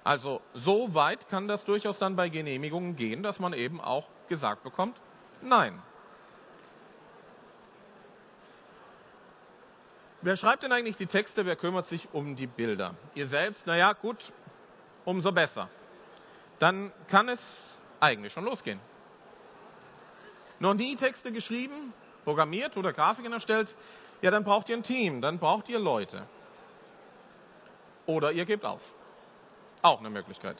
Also 0.03 0.41
so 0.53 0.93
weit 0.93 1.29
kann 1.29 1.47
das 1.47 1.63
durchaus 1.63 1.97
dann 1.97 2.15
bei 2.15 2.29
Genehmigungen 2.29 2.95
gehen, 2.95 3.23
dass 3.23 3.39
man 3.39 3.53
eben 3.53 3.79
auch 3.79 4.07
gesagt 4.27 4.63
bekommt, 4.63 5.00
nein. 5.41 5.81
Wer 10.21 10.35
schreibt 10.35 10.63
denn 10.63 10.71
eigentlich 10.71 10.97
die 10.97 11.05
Texte? 11.05 11.45
Wer 11.45 11.55
kümmert 11.55 11.88
sich 11.88 12.07
um 12.13 12.35
die 12.35 12.47
Bilder? 12.47 12.95
Ihr 13.13 13.27
selbst? 13.27 13.67
Naja, 13.67 13.91
gut, 13.93 14.31
umso 15.03 15.31
besser. 15.31 15.69
Dann 16.59 16.93
kann 17.09 17.27
es 17.27 17.41
eigentlich 18.00 18.31
schon 18.31 18.45
losgehen. 18.45 18.79
Noch 20.63 20.75
nie 20.75 20.96
Texte 20.96 21.34
geschrieben, 21.34 21.93
programmiert 22.24 22.77
oder 22.77 22.93
Grafiken 22.93 23.34
erstellt? 23.34 23.75
Ja, 24.22 24.32
dann 24.32 24.46
braucht 24.46 24.70
ihr 24.70 24.77
ein 24.77 24.84
Team, 24.84 25.20
dann 25.20 25.38
braucht 25.38 25.67
ihr 25.67 25.77
Leute. 25.77 26.25
Oder 28.05 28.32
ihr 28.32 28.46
gebt 28.46 28.63
auf. 28.63 28.79
Auch 29.82 30.00
eine 30.00 30.10
Möglichkeit. 30.10 30.55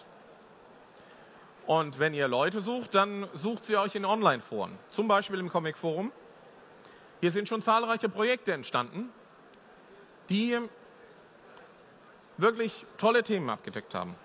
Und 1.68 2.00
wenn 2.00 2.14
ihr 2.14 2.28
Leute 2.28 2.60
sucht, 2.60 2.94
dann 2.94 3.30
sucht 3.34 3.66
sie 3.66 3.78
euch 3.78 3.96
in 3.96 4.04
Online-Foren, 4.04 4.78
zum 4.90 5.08
Beispiel 5.08 5.40
im 5.40 5.48
Comic 5.48 5.78
Forum. 5.78 6.12
Hier 7.22 7.32
sind 7.32 7.48
schon 7.48 7.62
zahlreiche 7.62 8.10
Projekte 8.10 8.52
entstanden, 8.52 9.10
die 10.30 10.60
wirklich 12.36 12.86
tolle 12.98 13.24
Themen 13.24 13.50
abgedeckt 13.50 13.96
haben. 13.96 14.18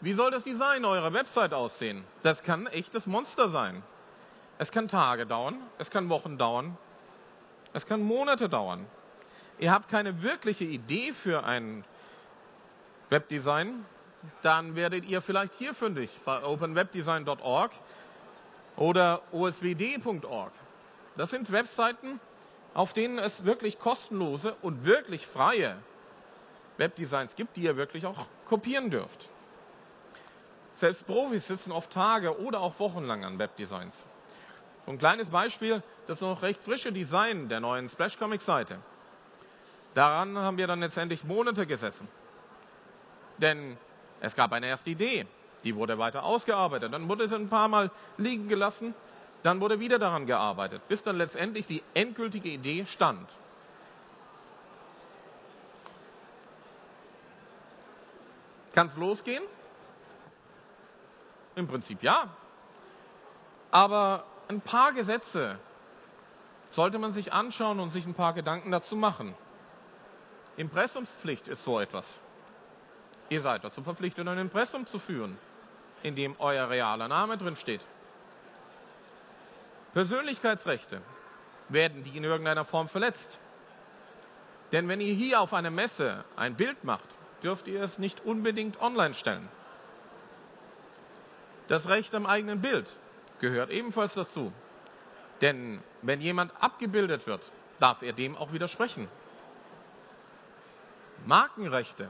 Wie 0.00 0.12
soll 0.12 0.30
das 0.30 0.44
Design 0.44 0.84
eurer 0.84 1.12
Website 1.12 1.52
aussehen? 1.52 2.04
Das 2.22 2.42
kann 2.42 2.66
ein 2.66 2.72
echtes 2.72 3.06
Monster 3.06 3.50
sein. 3.50 3.82
Es 4.58 4.70
kann 4.70 4.88
Tage 4.88 5.26
dauern, 5.26 5.56
es 5.78 5.90
kann 5.90 6.08
Wochen 6.08 6.38
dauern, 6.38 6.76
es 7.72 7.86
kann 7.86 8.02
Monate 8.02 8.48
dauern 8.48 8.86
ihr 9.60 9.72
habt 9.72 9.88
keine 9.88 10.22
wirkliche 10.22 10.64
Idee 10.64 11.12
für 11.12 11.44
ein 11.44 11.84
Webdesign, 13.10 13.84
dann 14.42 14.74
werdet 14.74 15.04
ihr 15.06 15.22
vielleicht 15.22 15.54
hier 15.54 15.74
fündig 15.74 16.10
bei 16.24 16.42
openwebdesign.org 16.42 17.72
oder 18.76 19.22
oswd.org. 19.32 20.52
Das 21.16 21.30
sind 21.30 21.52
Webseiten, 21.52 22.20
auf 22.74 22.92
denen 22.92 23.18
es 23.18 23.44
wirklich 23.44 23.78
kostenlose 23.78 24.54
und 24.62 24.84
wirklich 24.84 25.26
freie 25.26 25.76
Webdesigns 26.76 27.34
gibt, 27.34 27.56
die 27.56 27.62
ihr 27.62 27.76
wirklich 27.76 28.06
auch 28.06 28.26
kopieren 28.48 28.90
dürft. 28.90 29.28
Selbst 30.80 31.06
Profis 31.06 31.46
sitzen 31.46 31.72
oft 31.72 31.92
Tage 31.92 32.40
oder 32.40 32.60
auch 32.60 32.80
wochenlang 32.80 33.22
an 33.22 33.38
Webdesigns. 33.38 34.06
So 34.86 34.92
ein 34.92 34.98
kleines 34.98 35.28
Beispiel, 35.28 35.82
das 36.06 36.22
noch 36.22 36.40
recht 36.40 36.62
frische 36.62 36.90
Design 36.90 37.50
der 37.50 37.60
neuen 37.60 37.90
Splash 37.90 38.18
Comic 38.18 38.40
Seite. 38.40 38.78
Daran 39.92 40.38
haben 40.38 40.56
wir 40.56 40.66
dann 40.66 40.80
letztendlich 40.80 41.22
Monate 41.22 41.66
gesessen. 41.66 42.08
Denn 43.36 43.76
es 44.22 44.34
gab 44.34 44.52
eine 44.52 44.68
erste 44.68 44.88
Idee, 44.88 45.26
die 45.64 45.76
wurde 45.76 45.98
weiter 45.98 46.24
ausgearbeitet, 46.24 46.94
dann 46.94 47.10
wurde 47.10 47.28
sie 47.28 47.34
ein 47.34 47.50
paar 47.50 47.68
Mal 47.68 47.90
liegen 48.16 48.48
gelassen, 48.48 48.94
dann 49.42 49.60
wurde 49.60 49.80
wieder 49.80 49.98
daran 49.98 50.24
gearbeitet, 50.24 50.80
bis 50.88 51.02
dann 51.02 51.18
letztendlich 51.18 51.66
die 51.66 51.82
endgültige 51.92 52.48
Idee 52.48 52.86
stand. 52.86 53.28
Kann 58.72 58.86
es 58.86 58.96
losgehen? 58.96 59.42
Im 61.60 61.68
Prinzip 61.68 62.02
ja. 62.02 62.28
Aber 63.70 64.24
ein 64.48 64.62
paar 64.62 64.94
Gesetze 64.94 65.58
sollte 66.70 66.98
man 66.98 67.12
sich 67.12 67.34
anschauen 67.34 67.80
und 67.80 67.90
sich 67.90 68.06
ein 68.06 68.14
paar 68.14 68.32
Gedanken 68.32 68.70
dazu 68.70 68.96
machen. 68.96 69.34
Impressumspflicht 70.56 71.48
ist 71.48 71.62
so 71.62 71.78
etwas. 71.78 72.20
Ihr 73.28 73.42
seid 73.42 73.62
dazu 73.62 73.82
verpflichtet, 73.82 74.26
ein 74.26 74.38
Impressum 74.38 74.86
zu 74.86 74.98
führen, 74.98 75.38
in 76.02 76.16
dem 76.16 76.34
euer 76.38 76.70
realer 76.70 77.08
Name 77.08 77.36
drin 77.36 77.56
steht. 77.56 77.82
Persönlichkeitsrechte 79.92 81.02
werden 81.68 82.04
die 82.04 82.16
in 82.16 82.24
irgendeiner 82.24 82.64
Form 82.64 82.88
verletzt. 82.88 83.38
Denn 84.72 84.88
wenn 84.88 85.02
ihr 85.02 85.14
hier 85.14 85.40
auf 85.40 85.52
einer 85.52 85.70
Messe 85.70 86.24
ein 86.36 86.56
Bild 86.56 86.84
macht, 86.84 87.08
dürft 87.42 87.68
ihr 87.68 87.82
es 87.82 87.98
nicht 87.98 88.24
unbedingt 88.24 88.80
online 88.80 89.12
stellen. 89.12 89.48
Das 91.70 91.88
Recht 91.88 92.12
am 92.16 92.26
eigenen 92.26 92.60
Bild 92.60 92.88
gehört 93.38 93.70
ebenfalls 93.70 94.14
dazu. 94.14 94.52
Denn 95.40 95.80
wenn 96.02 96.20
jemand 96.20 96.52
abgebildet 96.60 97.28
wird, 97.28 97.52
darf 97.78 98.02
er 98.02 98.12
dem 98.12 98.36
auch 98.36 98.52
widersprechen. 98.52 99.06
Markenrechte, 101.26 102.08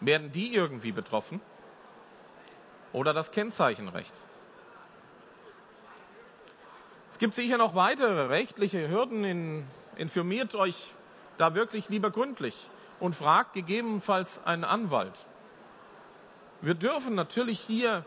werden 0.00 0.32
die 0.32 0.54
irgendwie 0.54 0.92
betroffen? 0.92 1.42
Oder 2.94 3.12
das 3.12 3.30
Kennzeichenrecht? 3.30 4.14
Es 7.12 7.18
gibt 7.18 7.34
sicher 7.34 7.58
noch 7.58 7.74
weitere 7.74 8.22
rechtliche 8.28 8.88
Hürden. 8.88 9.22
In, 9.22 9.66
informiert 9.96 10.54
euch 10.54 10.94
da 11.36 11.54
wirklich 11.54 11.90
lieber 11.90 12.10
gründlich 12.10 12.70
und 13.00 13.14
fragt 13.14 13.52
gegebenenfalls 13.52 14.40
einen 14.46 14.64
Anwalt. 14.64 15.26
Wir 16.62 16.74
dürfen 16.74 17.14
natürlich 17.14 17.60
hier 17.60 18.06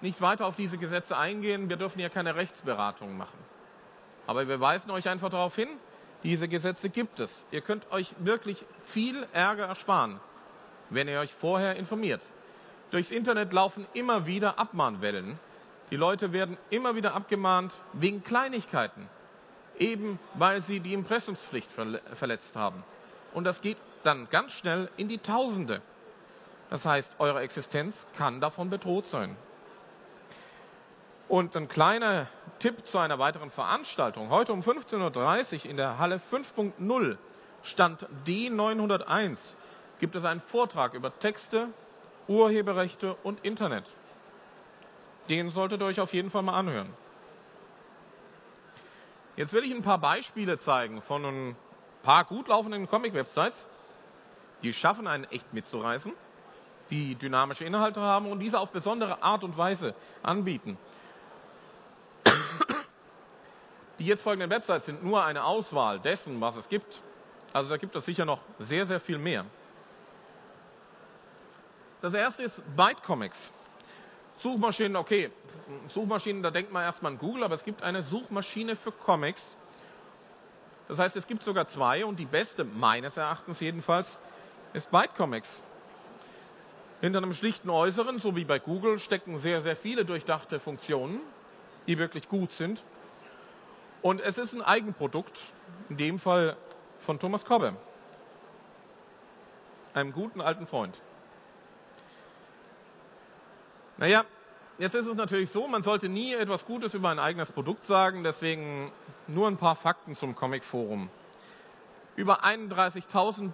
nicht 0.00 0.20
weiter 0.20 0.46
auf 0.46 0.56
diese 0.56 0.78
Gesetze 0.78 1.16
eingehen. 1.16 1.68
Wir 1.68 1.76
dürfen 1.76 1.98
hier 1.98 2.10
keine 2.10 2.36
Rechtsberatung 2.36 3.16
machen. 3.16 3.38
Aber 4.26 4.46
wir 4.46 4.60
weisen 4.60 4.90
euch 4.90 5.08
einfach 5.08 5.30
darauf 5.30 5.54
hin, 5.54 5.68
diese 6.22 6.48
Gesetze 6.48 6.90
gibt 6.90 7.20
es. 7.20 7.46
Ihr 7.50 7.60
könnt 7.60 7.90
euch 7.92 8.14
wirklich 8.18 8.64
viel 8.84 9.26
Ärger 9.32 9.66
ersparen, 9.66 10.20
wenn 10.90 11.08
ihr 11.08 11.20
euch 11.20 11.32
vorher 11.32 11.76
informiert. 11.76 12.22
Durchs 12.90 13.10
Internet 13.10 13.52
laufen 13.52 13.86
immer 13.94 14.26
wieder 14.26 14.58
Abmahnwellen. 14.58 15.38
Die 15.90 15.96
Leute 15.96 16.32
werden 16.32 16.58
immer 16.70 16.94
wieder 16.94 17.14
abgemahnt 17.14 17.72
wegen 17.92 18.22
Kleinigkeiten, 18.22 19.08
eben 19.78 20.18
weil 20.34 20.62
sie 20.62 20.80
die 20.80 20.92
Impressumspflicht 20.92 21.70
verletzt 22.14 22.56
haben. 22.56 22.84
Und 23.32 23.44
das 23.44 23.60
geht 23.60 23.78
dann 24.02 24.28
ganz 24.30 24.52
schnell 24.52 24.90
in 24.96 25.08
die 25.08 25.18
Tausende. 25.18 25.80
Das 26.70 26.84
heißt, 26.84 27.10
eure 27.18 27.40
Existenz 27.40 28.06
kann 28.16 28.40
davon 28.40 28.68
bedroht 28.68 29.06
sein. 29.06 29.36
Und 31.28 31.54
ein 31.56 31.68
kleiner 31.68 32.26
Tipp 32.58 32.88
zu 32.88 32.98
einer 32.98 33.18
weiteren 33.18 33.50
Veranstaltung. 33.50 34.30
Heute 34.30 34.54
um 34.54 34.62
15.30 34.62 35.64
Uhr 35.64 35.70
in 35.70 35.76
der 35.76 35.98
Halle 35.98 36.22
5.0 36.32 37.18
Stand 37.62 38.06
D901 38.26 39.36
gibt 40.00 40.16
es 40.16 40.24
einen 40.24 40.40
Vortrag 40.40 40.94
über 40.94 41.16
Texte, 41.18 41.68
Urheberrechte 42.28 43.14
und 43.24 43.44
Internet. 43.44 43.84
Den 45.28 45.50
solltet 45.50 45.82
ihr 45.82 45.86
euch 45.86 46.00
auf 46.00 46.14
jeden 46.14 46.30
Fall 46.30 46.42
mal 46.42 46.58
anhören. 46.58 46.88
Jetzt 49.36 49.52
will 49.52 49.64
ich 49.64 49.70
ein 49.70 49.82
paar 49.82 49.98
Beispiele 49.98 50.58
zeigen 50.58 51.02
von 51.02 51.26
ein 51.26 51.56
paar 52.02 52.24
gut 52.24 52.48
laufenden 52.48 52.88
Comic-Websites, 52.88 53.68
die 54.62 54.72
schaffen, 54.72 55.06
einen 55.06 55.24
echt 55.24 55.52
mitzureißen, 55.52 56.14
die 56.90 57.16
dynamische 57.16 57.66
Inhalte 57.66 58.00
haben 58.00 58.32
und 58.32 58.38
diese 58.38 58.58
auf 58.58 58.70
besondere 58.70 59.22
Art 59.22 59.44
und 59.44 59.58
Weise 59.58 59.94
anbieten. 60.22 60.78
Die 63.98 64.06
jetzt 64.06 64.22
folgenden 64.22 64.50
Websites 64.50 64.86
sind 64.86 65.02
nur 65.02 65.24
eine 65.24 65.44
Auswahl 65.44 65.98
dessen, 65.98 66.40
was 66.40 66.56
es 66.56 66.68
gibt. 66.68 67.00
Also 67.52 67.70
da 67.70 67.76
gibt 67.76 67.96
es 67.96 68.04
sicher 68.04 68.24
noch 68.24 68.40
sehr, 68.58 68.86
sehr 68.86 69.00
viel 69.00 69.18
mehr. 69.18 69.44
Das 72.00 72.14
erste 72.14 72.42
ist 72.44 72.62
Bytecomics. 72.76 73.52
Suchmaschinen, 74.38 74.94
okay, 74.94 75.32
Suchmaschinen, 75.88 76.42
da 76.42 76.50
denkt 76.52 76.72
man 76.72 76.84
erstmal 76.84 77.12
an 77.12 77.18
Google, 77.18 77.42
aber 77.42 77.56
es 77.56 77.64
gibt 77.64 77.82
eine 77.82 78.02
Suchmaschine 78.02 78.76
für 78.76 78.92
Comics. 78.92 79.56
Das 80.86 80.98
heißt, 80.98 81.16
es 81.16 81.26
gibt 81.26 81.42
sogar 81.42 81.66
zwei 81.66 82.04
und 82.04 82.20
die 82.20 82.24
beste, 82.24 82.64
meines 82.64 83.16
Erachtens 83.16 83.58
jedenfalls, 83.58 84.18
ist 84.74 84.90
Bytecomics. 84.92 85.60
Hinter 87.00 87.18
einem 87.18 87.32
schlichten 87.32 87.68
Äußeren, 87.68 88.20
so 88.20 88.36
wie 88.36 88.44
bei 88.44 88.58
Google, 88.58 88.98
stecken 88.98 89.38
sehr, 89.38 89.60
sehr 89.60 89.76
viele 89.76 90.04
durchdachte 90.04 90.60
Funktionen, 90.60 91.20
die 91.86 91.98
wirklich 91.98 92.28
gut 92.28 92.52
sind. 92.52 92.82
Und 94.02 94.20
es 94.20 94.38
ist 94.38 94.52
ein 94.54 94.62
Eigenprodukt, 94.62 95.36
in 95.88 95.96
dem 95.96 96.18
Fall 96.18 96.56
von 97.00 97.18
Thomas 97.18 97.44
Kobbe. 97.44 97.76
einem 99.94 100.12
guten 100.12 100.40
alten 100.40 100.66
Freund. 100.66 101.00
Naja, 103.96 104.24
jetzt 104.78 104.94
ist 104.94 105.06
es 105.06 105.14
natürlich 105.14 105.50
so, 105.50 105.66
man 105.66 105.82
sollte 105.82 106.08
nie 106.08 106.34
etwas 106.34 106.64
Gutes 106.64 106.94
über 106.94 107.08
ein 107.08 107.18
eigenes 107.18 107.50
Produkt 107.50 107.84
sagen, 107.84 108.22
deswegen 108.22 108.92
nur 109.26 109.48
ein 109.48 109.56
paar 109.56 109.74
Fakten 109.74 110.14
zum 110.14 110.36
Comic 110.36 110.64
Forum. 110.64 111.10
Über 112.14 112.44
31.000 112.44 113.50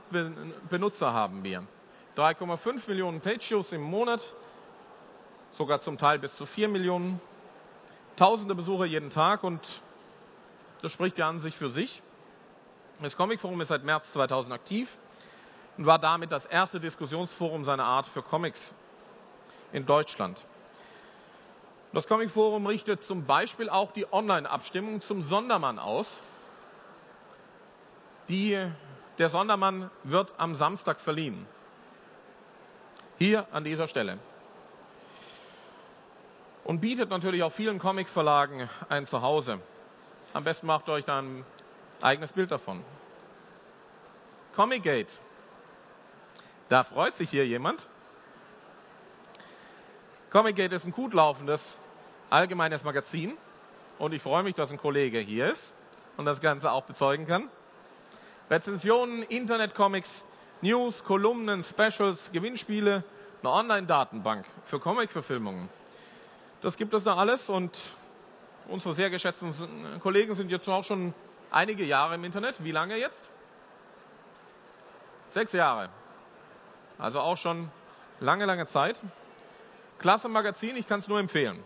Benutzer 0.68 1.14
haben 1.14 1.44
wir. 1.44 1.66
3,5 2.16 2.88
Millionen 2.88 3.20
Page-Views 3.20 3.72
im 3.72 3.82
Monat, 3.82 4.20
sogar 5.52 5.80
zum 5.80 5.96
Teil 5.96 6.18
bis 6.18 6.36
zu 6.36 6.44
4 6.44 6.68
Millionen. 6.68 7.20
Tausende 8.16 8.54
Besucher 8.54 8.84
jeden 8.84 9.10
Tag 9.10 9.42
und 9.44 9.82
das 10.85 10.93
spricht 10.93 11.17
ja 11.17 11.31
an 11.31 11.41
sich 11.41 11.57
für 11.57 11.71
sich. 11.71 12.03
Das 13.00 13.17
Comic 13.17 13.41
Forum 13.41 13.59
ist 13.62 13.69
seit 13.69 13.85
März 13.85 14.12
2000 14.12 14.53
aktiv 14.55 14.87
und 15.79 15.87
war 15.87 15.99
damit 15.99 16.31
das 16.31 16.45
erste 16.45 16.79
Diskussionsforum 16.79 17.64
seiner 17.64 17.85
Art 17.85 18.07
für 18.07 18.23
Comics 18.23 18.75
in 19.73 19.87
Deutschland. 19.87 20.45
Das 21.95 22.07
Comic 22.07 22.31
Forum 22.31 22.67
richtet 22.67 23.03
zum 23.03 23.25
Beispiel 23.25 23.71
auch 23.71 23.93
die 23.93 24.12
Online-Abstimmung 24.12 25.00
zum 25.00 25.23
Sondermann 25.23 25.79
aus. 25.79 26.23
Die, 28.29 28.71
der 29.17 29.29
Sondermann 29.31 29.91
wird 30.03 30.35
am 30.37 30.55
Samstag 30.55 31.00
verliehen. 31.00 31.47
Hier 33.17 33.47
an 33.53 33.64
dieser 33.64 33.88
Stelle. 33.88 34.19
Und 36.62 36.81
bietet 36.81 37.09
natürlich 37.09 37.43
auch 37.43 37.53
vielen 37.53 37.79
Comicverlagen 37.79 38.69
ein 38.91 39.07
Zuhause. 39.07 39.61
Am 40.35 40.43
besten 40.43 40.67
macht 40.67 40.88
euch 40.88 41.05
da 41.05 41.21
ein 41.21 41.47
eigenes 42.03 42.33
Bild 42.33 42.50
davon. 42.50 42.83
Comicgate. 44.57 45.21
Da 46.69 46.83
freut 46.83 47.14
sich 47.14 47.31
hier 47.31 47.47
jemand. 47.47 47.87
Comicgate 50.31 50.73
ist 50.73 50.87
ein 50.87 50.93
gut 50.93 51.14
laufendes 51.14 51.79
allgemeines 52.31 52.83
Magazin 52.83 53.38
und 54.00 54.12
ich 54.12 54.23
freue 54.23 54.43
mich, 54.43 54.57
dass 54.57 54.73
ein 54.73 54.79
Kollege 54.79 55.21
hier 55.21 55.47
ist 55.53 55.73
und 56.17 56.25
das 56.25 56.41
Ganze 56.41 56.73
auch 56.73 56.83
bezeugen 56.83 57.29
kann. 57.29 57.49
Rezensionen, 58.50 59.23
Internetcomics, 59.23 60.25
News, 60.62 61.05
Kolumnen, 61.05 61.62
Specials, 61.62 62.33
Gewinnspiele, 62.33 63.05
eine 63.41 63.53
Online-Datenbank 63.53 64.47
für 64.64 64.81
Comic-Verfilmungen. 64.81 65.69
Das 66.61 66.76
gibt 66.76 66.93
es 66.93 67.05
da 67.05 67.14
alles 67.14 67.49
und 67.49 67.79
unsere 68.68 68.94
sehr 68.94 69.11
geschätzten 69.11 69.54
Kollegen 70.00 70.35
sind 70.35 70.50
jetzt 70.50 70.68
auch 70.68 70.85
schon 70.85 71.14
einige 71.50 71.85
Jahre 71.85 72.14
im 72.14 72.25
Internet. 72.25 72.62
Wie 72.64 72.73
lange 72.73 72.97
jetzt? 72.97 73.28
Sechs 75.28 75.52
Jahre. 75.52 75.88
Also 76.99 77.21
auch 77.21 77.37
schon 77.37 77.71
lange, 78.21 78.44
lange 78.44 78.66
Zeit. 78.66 78.97
Klasse 79.99 80.28
Magazin, 80.28 80.76
ich 80.76 80.87
kann 80.87 81.00
es 81.00 81.09
nur 81.09 81.18
empfehlen. 81.18 81.62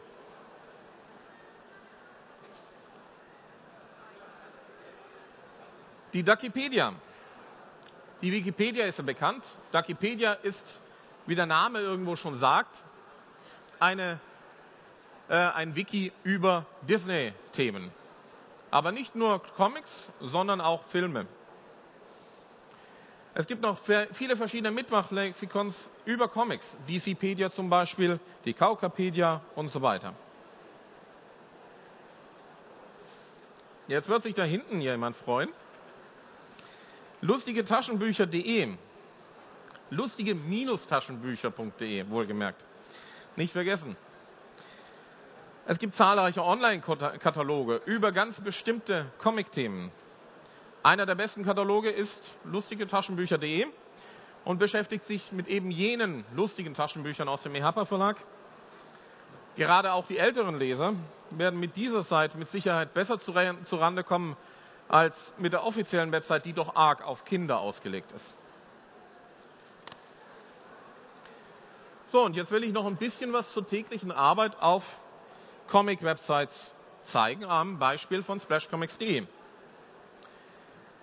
Die 6.12 6.22
Duckipedia. 6.22 6.94
Die 8.22 8.32
Wikipedia 8.32 8.86
ist 8.86 8.98
ja 8.98 9.04
bekannt. 9.04 9.44
Duckipedia 9.72 10.32
ist 10.32 10.66
wie 11.26 11.34
der 11.34 11.46
Name 11.46 11.80
irgendwo 11.80 12.16
schon 12.16 12.36
sagt, 12.36 12.82
eine, 13.78 14.18
äh, 15.28 15.34
ein 15.34 15.76
Wiki 15.76 16.12
über 16.24 16.66
Disney-Themen. 16.82 17.90
Aber 18.70 18.92
nicht 18.92 19.14
nur 19.14 19.42
Comics, 19.56 20.10
sondern 20.20 20.60
auch 20.60 20.84
Filme. 20.86 21.26
Es 23.34 23.46
gibt 23.46 23.62
noch 23.62 23.78
viele 24.12 24.36
verschiedene 24.36 24.70
Mitmachlexikons 24.70 25.90
über 26.04 26.28
Comics. 26.28 26.76
DCpedia 26.88 27.50
zum 27.50 27.70
Beispiel, 27.70 28.18
die 28.44 28.52
Kaukapedia 28.52 29.40
und 29.54 29.68
so 29.68 29.80
weiter. 29.80 30.14
Jetzt 33.86 34.08
wird 34.08 34.22
sich 34.22 34.34
da 34.34 34.44
hinten 34.44 34.80
jemand 34.80 35.16
freuen. 35.16 35.50
Lustigetaschenbücher.de 37.20 38.76
lustige-taschenbücher.de, 39.90 42.10
wohlgemerkt. 42.10 42.62
Nicht 43.36 43.52
vergessen. 43.52 43.96
Es 45.70 45.78
gibt 45.78 45.96
zahlreiche 45.96 46.42
Online-Kataloge 46.42 47.82
über 47.84 48.10
ganz 48.10 48.40
bestimmte 48.40 49.04
Comic-Themen. 49.18 49.92
Einer 50.82 51.04
der 51.04 51.14
besten 51.14 51.44
Kataloge 51.44 51.90
ist 51.90 52.22
lustigetaschenbücher.de 52.44 53.66
und 54.46 54.58
beschäftigt 54.58 55.04
sich 55.04 55.30
mit 55.30 55.46
eben 55.46 55.70
jenen 55.70 56.24
lustigen 56.34 56.72
Taschenbüchern 56.72 57.28
aus 57.28 57.42
dem 57.42 57.54
EHAPA 57.54 57.84
Verlag. 57.84 58.16
Gerade 59.56 59.92
auch 59.92 60.06
die 60.06 60.16
älteren 60.16 60.58
Leser 60.58 60.94
werden 61.32 61.60
mit 61.60 61.76
dieser 61.76 62.02
Seite 62.02 62.38
mit 62.38 62.48
Sicherheit 62.48 62.94
besser 62.94 63.18
zurande 63.20 64.04
kommen 64.04 64.38
als 64.88 65.34
mit 65.36 65.52
der 65.52 65.64
offiziellen 65.64 66.12
Website, 66.12 66.46
die 66.46 66.54
doch 66.54 66.76
arg 66.76 67.06
auf 67.06 67.26
Kinder 67.26 67.60
ausgelegt 67.60 68.10
ist. 68.12 68.34
So, 72.10 72.24
und 72.24 72.36
jetzt 72.36 72.50
will 72.52 72.64
ich 72.64 72.72
noch 72.72 72.86
ein 72.86 72.96
bisschen 72.96 73.34
was 73.34 73.52
zur 73.52 73.66
täglichen 73.66 74.10
Arbeit 74.10 74.58
auf 74.62 74.82
Comic-Websites 75.68 76.70
zeigen, 77.04 77.44
am 77.44 77.78
Beispiel 77.78 78.22
von 78.22 78.40
splashcomics.de. 78.40 79.24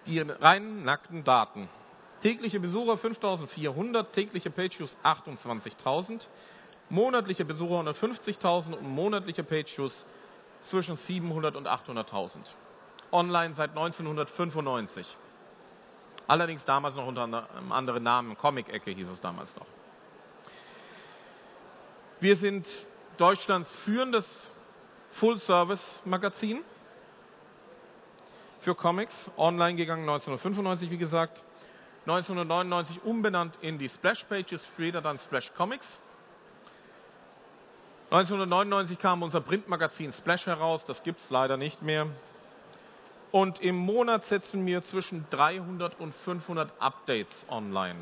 Die 0.05 0.19
rein 0.19 0.83
nackten 0.83 1.23
Daten. 1.23 1.67
Tägliche 2.21 2.59
Besucher 2.59 2.97
5400, 2.97 4.13
tägliche 4.13 4.49
Pageviews 4.49 4.97
28.000, 5.03 6.27
monatliche 6.89 7.45
Besucher 7.45 7.81
150.000 7.81 8.73
und 8.73 8.87
monatliche 8.87 9.43
Pageviews 9.43 10.05
zwischen 10.61 10.95
700 10.95 11.55
und 11.55 11.67
800.000. 11.67 12.39
Online 13.11 13.53
seit 13.53 13.71
1995. 13.71 15.17
Allerdings 16.27 16.65
damals 16.65 16.95
noch 16.95 17.05
unter 17.05 17.23
einem 17.23 17.71
anderen 17.71 18.03
Namen, 18.03 18.37
Comic-Ecke 18.37 18.91
hieß 18.91 19.09
es 19.09 19.21
damals 19.21 19.55
noch. 19.55 19.67
Wir 22.19 22.35
sind 22.35 22.67
Deutschlands 23.17 23.71
führendes 23.71 24.51
Full-Service-Magazin 25.15 26.61
für 28.59 28.75
Comics, 28.75 29.31
online 29.37 29.75
gegangen 29.75 30.01
1995, 30.01 30.91
wie 30.91 30.97
gesagt. 30.97 31.43
1999 32.05 33.03
umbenannt 33.03 33.55
in 33.61 33.77
die 33.77 33.87
Splash 33.87 34.25
Pages, 34.25 34.65
später 34.67 35.01
dann 35.01 35.17
Splash 35.17 35.53
Comics. 35.53 36.01
1999 38.11 38.99
kam 38.99 39.23
unser 39.23 39.39
Printmagazin 39.39 40.11
Splash 40.11 40.47
heraus, 40.47 40.85
das 40.85 41.01
gibt 41.01 41.21
es 41.21 41.29
leider 41.29 41.55
nicht 41.55 41.81
mehr. 41.81 42.07
Und 43.31 43.61
im 43.61 43.75
Monat 43.77 44.25
setzen 44.25 44.65
wir 44.65 44.83
zwischen 44.83 45.25
300 45.29 45.97
und 45.99 46.13
500 46.13 46.71
Updates 46.79 47.45
online. 47.49 47.99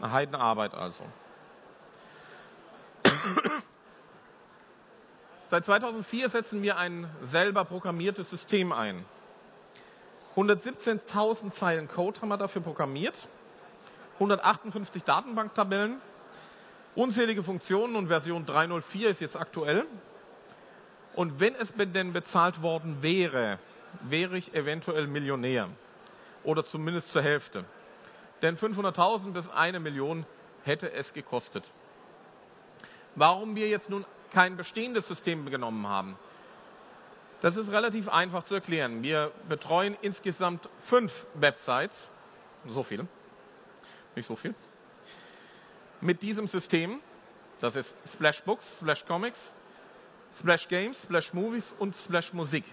Eine 0.00 0.12
Heidenarbeit 0.12 0.74
also. 0.74 1.04
Seit 5.50 5.66
2004 5.66 6.30
setzen 6.30 6.62
wir 6.62 6.78
ein 6.78 7.08
selber 7.22 7.64
programmiertes 7.64 8.30
System 8.30 8.72
ein. 8.72 9.04
117.000 10.36 11.50
Zeilen 11.52 11.86
Code 11.88 12.20
haben 12.20 12.28
wir 12.28 12.38
dafür 12.38 12.62
programmiert, 12.62 13.28
158 14.14 15.04
Datenbanktabellen, 15.04 16.00
unzählige 16.94 17.42
Funktionen 17.42 17.94
und 17.94 18.08
Version 18.08 18.46
3.04 18.46 19.06
ist 19.06 19.20
jetzt 19.20 19.36
aktuell. 19.36 19.84
Und 21.14 21.38
wenn 21.40 21.54
es 21.54 21.72
denn 21.76 22.12
bezahlt 22.12 22.62
worden 22.62 23.02
wäre, 23.02 23.58
wäre 24.02 24.36
ich 24.36 24.54
eventuell 24.54 25.06
Millionär 25.06 25.68
oder 26.42 26.64
zumindest 26.64 27.12
zur 27.12 27.22
Hälfte. 27.22 27.64
Denn 28.42 28.56
500.000 28.56 29.32
bis 29.32 29.48
eine 29.48 29.78
Million 29.78 30.26
hätte 30.64 30.90
es 30.92 31.12
gekostet. 31.12 31.64
Warum 33.14 33.54
wir 33.54 33.68
jetzt 33.68 33.90
nun 33.90 34.04
kein 34.34 34.56
bestehendes 34.56 35.06
System 35.06 35.48
genommen 35.48 35.86
haben, 35.86 36.18
das 37.40 37.56
ist 37.56 37.70
relativ 37.70 38.08
einfach 38.08 38.44
zu 38.44 38.54
erklären. 38.54 39.02
Wir 39.02 39.30
betreuen 39.48 39.96
insgesamt 40.02 40.68
fünf 40.80 41.12
Websites, 41.34 42.10
so 42.66 42.82
viele, 42.82 43.06
nicht 44.16 44.26
so 44.26 44.34
viel, 44.34 44.54
mit 46.00 46.22
diesem 46.22 46.48
System. 46.48 47.00
Das 47.60 47.76
ist 47.76 47.94
Splash 48.12 48.42
Books, 48.42 48.78
Splash 48.78 49.06
Comics, 49.06 49.54
Splash 50.38 50.68
Games, 50.68 51.00
Splash 51.02 51.32
Movies 51.32 51.74
und 51.78 51.94
Splash 51.96 52.32
Musik. 52.32 52.64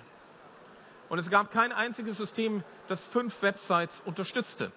Und 1.10 1.20
es 1.20 1.30
gab 1.30 1.52
kein 1.52 1.72
einziges 1.72 2.18
System, 2.18 2.64
das 2.88 3.04
fünf 3.04 3.42
Websites 3.42 4.02
unterstützte, 4.06 4.72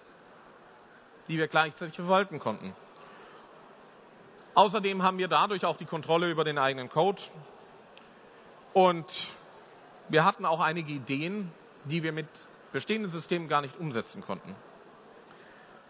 die 1.27 1.37
wir 1.37 1.47
gleichzeitig 1.47 1.95
verwalten 1.95 2.39
konnten. 2.39 2.75
Außerdem 4.55 5.03
haben 5.03 5.17
wir 5.17 5.27
dadurch 5.27 5.65
auch 5.65 5.75
die 5.75 5.85
Kontrolle 5.85 6.31
über 6.31 6.45
den 6.45 6.57
eigenen 6.57 6.89
Code. 6.89 7.21
Und 8.73 9.33
wir 10.07 10.23
hatten 10.23 10.45
auch 10.45 10.61
einige 10.61 10.93
Ideen, 10.93 11.51
die 11.83 12.03
wir 12.03 12.13
mit 12.13 12.27
bestehenden 12.71 13.11
Systemen 13.11 13.47
gar 13.47 13.61
nicht 13.61 13.77
umsetzen 13.77 14.21
konnten. 14.21 14.55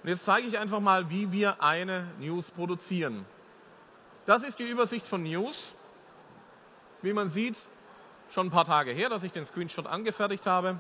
Und 0.04 0.10
jetzt 0.10 0.26
zeige 0.26 0.48
ich 0.48 0.58
einfach 0.58 0.80
mal, 0.80 1.10
wie 1.10 1.32
wir 1.32 1.64
eine 1.64 2.08
News 2.20 2.52
produzieren. 2.52 3.26
Das 4.26 4.44
ist 4.44 4.58
die 4.60 4.70
Übersicht 4.70 5.06
von 5.06 5.24
News. 5.24 5.76
Wie 7.02 7.14
man 7.14 7.30
sieht, 7.30 7.56
schon 8.32 8.48
ein 8.48 8.52
paar 8.52 8.66
Tage 8.66 8.92
her, 8.92 9.10
dass 9.10 9.24
ich 9.24 9.32
den 9.32 9.46
Screenshot 9.46 9.86
angefertigt 9.86 10.48
habe. 10.48 10.80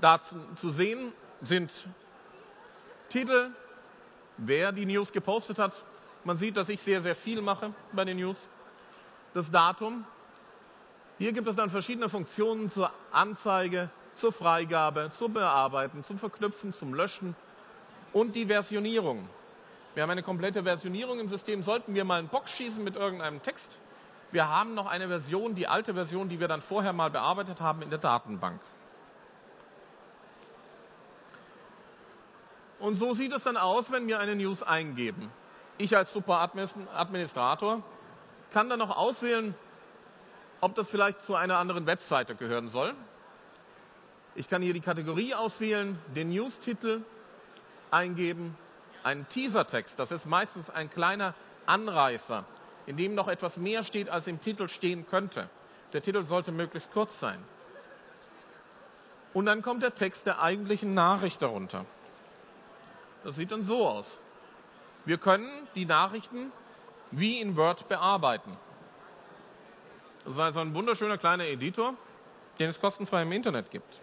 Da 0.00 0.20
zu 0.56 0.70
sehen 0.70 1.12
sind 1.40 1.70
Titel, 3.08 3.50
wer 4.36 4.72
die 4.72 4.86
News 4.86 5.12
gepostet 5.12 5.58
hat. 5.58 5.72
Man 6.24 6.38
sieht, 6.38 6.56
dass 6.56 6.68
ich 6.68 6.80
sehr, 6.80 7.00
sehr 7.00 7.16
viel 7.16 7.42
mache 7.42 7.72
bei 7.92 8.04
den 8.04 8.18
News. 8.18 8.48
Das 9.34 9.50
Datum. 9.50 10.04
Hier 11.18 11.32
gibt 11.32 11.48
es 11.48 11.56
dann 11.56 11.70
verschiedene 11.70 12.08
Funktionen 12.08 12.70
zur 12.70 12.90
Anzeige 13.12 13.90
zur 14.16 14.32
Freigabe, 14.32 15.10
zum 15.16 15.32
Bearbeiten, 15.32 16.04
zum 16.04 16.18
Verknüpfen, 16.18 16.74
zum 16.74 16.94
Löschen 16.94 17.34
und 18.12 18.36
die 18.36 18.46
Versionierung. 18.46 19.28
Wir 19.94 20.02
haben 20.02 20.10
eine 20.10 20.22
komplette 20.22 20.62
Versionierung 20.64 21.20
im 21.20 21.28
System. 21.28 21.62
Sollten 21.62 21.94
wir 21.94 22.04
mal 22.04 22.18
einen 22.18 22.28
Box 22.28 22.52
schießen 22.52 22.82
mit 22.82 22.96
irgendeinem 22.96 23.42
Text, 23.42 23.78
wir 24.30 24.48
haben 24.48 24.72
noch 24.74 24.86
eine 24.86 25.08
Version, 25.08 25.54
die 25.54 25.66
alte 25.66 25.92
Version, 25.92 26.30
die 26.30 26.40
wir 26.40 26.48
dann 26.48 26.62
vorher 26.62 26.94
mal 26.94 27.10
bearbeitet 27.10 27.60
haben 27.60 27.82
in 27.82 27.90
der 27.90 27.98
Datenbank. 27.98 28.58
Und 32.82 32.96
so 32.96 33.14
sieht 33.14 33.32
es 33.32 33.44
dann 33.44 33.56
aus, 33.56 33.92
wenn 33.92 34.08
wir 34.08 34.18
eine 34.18 34.34
News 34.34 34.64
eingeben. 34.64 35.30
Ich 35.78 35.96
als 35.96 36.12
Super-Administrator 36.12 37.80
kann 38.52 38.68
dann 38.68 38.80
noch 38.80 38.96
auswählen, 38.96 39.54
ob 40.60 40.74
das 40.74 40.90
vielleicht 40.90 41.20
zu 41.20 41.36
einer 41.36 41.58
anderen 41.58 41.86
Webseite 41.86 42.34
gehören 42.34 42.66
soll. 42.68 42.92
Ich 44.34 44.50
kann 44.50 44.62
hier 44.62 44.74
die 44.74 44.80
Kategorie 44.80 45.32
auswählen, 45.32 45.96
den 46.16 46.30
News-Titel 46.30 47.02
eingeben, 47.92 48.58
einen 49.04 49.28
Teasertext. 49.28 49.96
Das 49.96 50.10
ist 50.10 50.26
meistens 50.26 50.68
ein 50.68 50.90
kleiner 50.90 51.34
Anreißer, 51.66 52.44
in 52.86 52.96
dem 52.96 53.14
noch 53.14 53.28
etwas 53.28 53.58
mehr 53.58 53.84
steht, 53.84 54.10
als 54.10 54.26
im 54.26 54.40
Titel 54.40 54.66
stehen 54.66 55.06
könnte. 55.06 55.48
Der 55.92 56.02
Titel 56.02 56.24
sollte 56.24 56.50
möglichst 56.50 56.90
kurz 56.90 57.20
sein. 57.20 57.38
Und 59.34 59.46
dann 59.46 59.62
kommt 59.62 59.84
der 59.84 59.94
Text 59.94 60.26
der 60.26 60.42
eigentlichen 60.42 60.94
Nachricht 60.94 61.42
darunter. 61.42 61.86
Das 63.24 63.36
sieht 63.36 63.52
dann 63.52 63.62
so 63.62 63.86
aus. 63.86 64.20
Wir 65.04 65.18
können 65.18 65.48
die 65.74 65.84
Nachrichten 65.84 66.52
wie 67.10 67.40
in 67.40 67.56
Word 67.56 67.88
bearbeiten. 67.88 68.56
Das 70.24 70.34
ist 70.34 70.40
also 70.40 70.60
ein 70.60 70.74
wunderschöner 70.74 71.18
kleiner 71.18 71.44
Editor, 71.44 71.94
den 72.58 72.70
es 72.70 72.80
kostenfrei 72.80 73.22
im 73.22 73.32
Internet 73.32 73.70
gibt. 73.70 74.00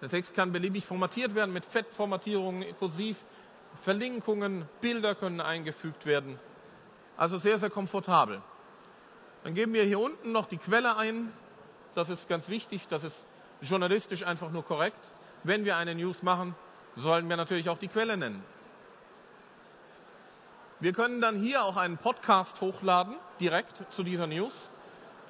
Der 0.00 0.08
Text 0.08 0.34
kann 0.34 0.52
beliebig 0.52 0.86
formatiert 0.86 1.34
werden 1.34 1.52
mit 1.52 1.64
Fettformatierungen, 1.64 2.64
kursiv, 2.78 3.16
Verlinkungen, 3.82 4.68
Bilder 4.80 5.14
können 5.14 5.40
eingefügt 5.40 6.06
werden. 6.06 6.38
Also 7.16 7.38
sehr, 7.38 7.58
sehr 7.58 7.70
komfortabel. 7.70 8.42
Dann 9.44 9.54
geben 9.54 9.72
wir 9.72 9.84
hier 9.84 9.98
unten 9.98 10.32
noch 10.32 10.46
die 10.46 10.58
Quelle 10.58 10.96
ein. 10.96 11.32
Das 11.94 12.08
ist 12.08 12.28
ganz 12.28 12.48
wichtig, 12.48 12.88
das 12.88 13.04
ist 13.04 13.26
journalistisch 13.60 14.24
einfach 14.24 14.50
nur 14.50 14.64
korrekt. 14.64 15.00
Wenn 15.44 15.64
wir 15.64 15.76
eine 15.76 15.94
News 15.94 16.22
machen, 16.22 16.54
sollen 16.96 17.28
wir 17.28 17.36
natürlich 17.36 17.68
auch 17.68 17.78
die 17.78 17.88
Quelle 17.88 18.16
nennen. 18.16 18.44
Wir 20.80 20.92
können 20.92 21.20
dann 21.20 21.36
hier 21.36 21.62
auch 21.62 21.76
einen 21.76 21.96
Podcast 21.96 22.60
hochladen, 22.60 23.14
direkt 23.38 23.92
zu 23.92 24.02
dieser 24.02 24.26
News. 24.26 24.52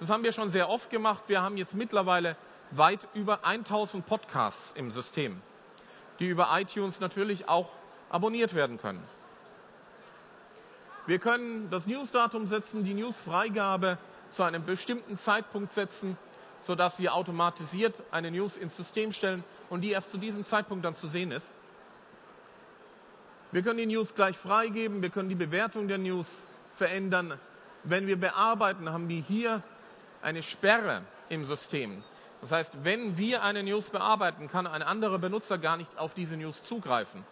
Das 0.00 0.08
haben 0.08 0.24
wir 0.24 0.32
schon 0.32 0.50
sehr 0.50 0.68
oft 0.68 0.88
gemacht. 0.90 1.24
Wir 1.26 1.42
haben 1.42 1.56
jetzt 1.56 1.74
mittlerweile 1.74 2.36
weit 2.70 3.06
über 3.14 3.44
1000 3.44 4.06
Podcasts 4.06 4.72
im 4.72 4.90
System, 4.90 5.42
die 6.18 6.26
über 6.26 6.48
iTunes 6.58 7.00
natürlich 7.00 7.48
auch 7.48 7.68
abonniert 8.08 8.54
werden 8.54 8.78
können. 8.78 9.02
Wir 11.06 11.18
können 11.18 11.68
das 11.70 11.86
Newsdatum 11.86 12.46
setzen, 12.46 12.84
die 12.84 12.94
Newsfreigabe 12.94 13.98
zu 14.30 14.44
einem 14.44 14.64
bestimmten 14.64 15.18
Zeitpunkt 15.18 15.72
setzen, 15.72 16.16
sodass 16.66 16.98
wir 16.98 17.14
automatisiert 17.14 17.94
eine 18.10 18.30
News 18.30 18.56
ins 18.56 18.76
System 18.76 19.12
stellen 19.12 19.44
und 19.70 19.80
die 19.80 19.90
erst 19.90 20.10
zu 20.10 20.18
diesem 20.18 20.44
Zeitpunkt 20.44 20.84
dann 20.84 20.94
zu 20.94 21.06
sehen 21.06 21.32
ist. 21.32 21.52
Wir 23.50 23.62
können 23.62 23.78
die 23.78 23.86
News 23.86 24.14
gleich 24.14 24.36
freigeben, 24.38 25.02
wir 25.02 25.10
können 25.10 25.28
die 25.28 25.34
Bewertung 25.34 25.88
der 25.88 25.98
News 25.98 26.26
verändern. 26.76 27.38
Wenn 27.84 28.06
wir 28.06 28.18
bearbeiten, 28.18 28.90
haben 28.92 29.08
wir 29.08 29.20
hier 29.22 29.62
eine 30.22 30.42
Sperre 30.42 31.02
im 31.28 31.44
System. 31.44 32.02
Das 32.40 32.50
heißt, 32.50 32.72
wenn 32.82 33.18
wir 33.18 33.42
eine 33.42 33.62
News 33.62 33.90
bearbeiten, 33.90 34.48
kann 34.48 34.66
ein 34.66 34.82
anderer 34.82 35.18
Benutzer 35.18 35.58
gar 35.58 35.76
nicht 35.76 35.98
auf 35.98 36.14
diese 36.14 36.36
News 36.36 36.62
zugreifen, 36.64 37.24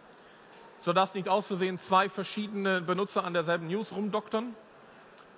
sodass 0.81 1.15
nicht 1.15 1.29
aus 1.29 1.47
Versehen 1.47 1.79
zwei 1.79 2.09
verschiedene 2.09 2.81
Benutzer 2.81 3.25
an 3.25 3.33
derselben 3.33 3.69
News 3.69 3.93
rumdoktern. 3.93 4.55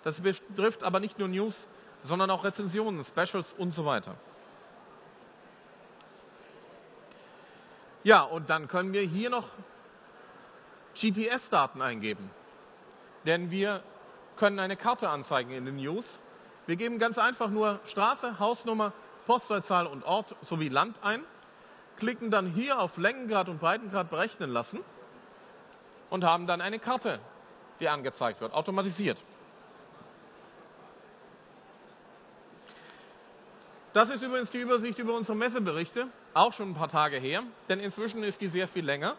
Das 0.05 0.20
betrifft 0.20 0.83
aber 0.83 0.98
nicht 1.00 1.18
nur 1.18 1.28
News, 1.28 1.68
sondern 2.05 2.31
auch 2.31 2.45
Rezensionen, 2.45 3.05
Specials 3.05 3.53
und 3.53 3.75
so 3.75 3.85
weiter. 3.85 4.15
Ja, 8.05 8.23
und 8.23 8.51
dann 8.51 8.67
können 8.69 8.93
wir 8.93 9.03
hier 9.03 9.31
noch 9.31 9.49
GPS-Daten 11.01 11.81
eingeben. 11.81 12.31
Denn 13.25 13.51
wir 13.51 13.83
können 14.37 14.59
eine 14.59 14.77
Karte 14.77 15.09
anzeigen 15.09 15.53
in 15.53 15.65
den 15.65 15.77
News. 15.77 16.19
Wir 16.67 16.77
geben 16.77 16.99
ganz 16.99 17.19
einfach 17.19 17.49
nur 17.49 17.79
Straße, 17.87 18.38
Hausnummer, 18.41 18.93
Postleitzahl 19.27 19.87
und 19.87 20.05
Ort 20.05 20.35
sowie 20.43 20.69
Land 20.69 20.97
ein, 21.03 21.23
klicken 21.97 22.31
dann 22.31 22.49
hier 22.49 22.81
auf 22.81 22.97
Längengrad 22.97 23.49
und 23.49 23.61
Breitengrad 23.61 24.11
berechnen 24.11 24.51
lassen 24.51 24.81
und 26.11 26.25
haben 26.25 26.47
dann 26.47 26.61
eine 26.61 26.81
Karte, 26.81 27.21
die 27.79 27.88
angezeigt 27.88 28.41
wird, 28.41 28.53
automatisiert. 28.53 29.23
Das 33.92 34.09
ist 34.09 34.22
übrigens 34.22 34.50
die 34.50 34.59
Übersicht 34.59 34.98
über 34.98 35.14
unsere 35.14 35.37
Messeberichte, 35.37 36.07
auch 36.33 36.55
schon 36.55 36.70
ein 36.70 36.74
paar 36.74 36.88
Tage 36.88 37.18
her, 37.18 37.42
denn 37.68 37.78
inzwischen 37.78 38.22
ist 38.22 38.40
die 38.40 38.48
sehr 38.48 38.66
viel 38.66 38.85
länger, 38.85 39.16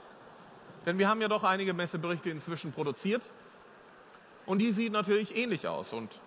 denn 0.88 0.98
wir 0.98 1.08
haben 1.08 1.22
ja 1.22 1.28
doch 1.28 1.44
einige 1.44 1.74
Messeberichte 1.74 2.32
inzwischen 2.32 2.74
produziert 2.74 3.22
und 4.48 4.58
die 4.60 4.72
sieht 4.72 4.92
natürlich 4.92 5.36
ähnlich 5.36 5.68
aus 5.68 5.94
und 5.94 6.20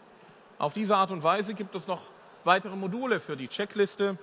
auf 0.59 0.75
diese 0.75 0.97
Art 0.97 1.11
und 1.11 1.25
Weise 1.25 1.55
gibt 1.55 1.75
es 1.75 1.89
noch 1.89 2.03
weitere 2.45 2.77
Module 2.77 3.19
für 3.19 3.37
die 3.37 3.49
Checkliste, 3.49 4.17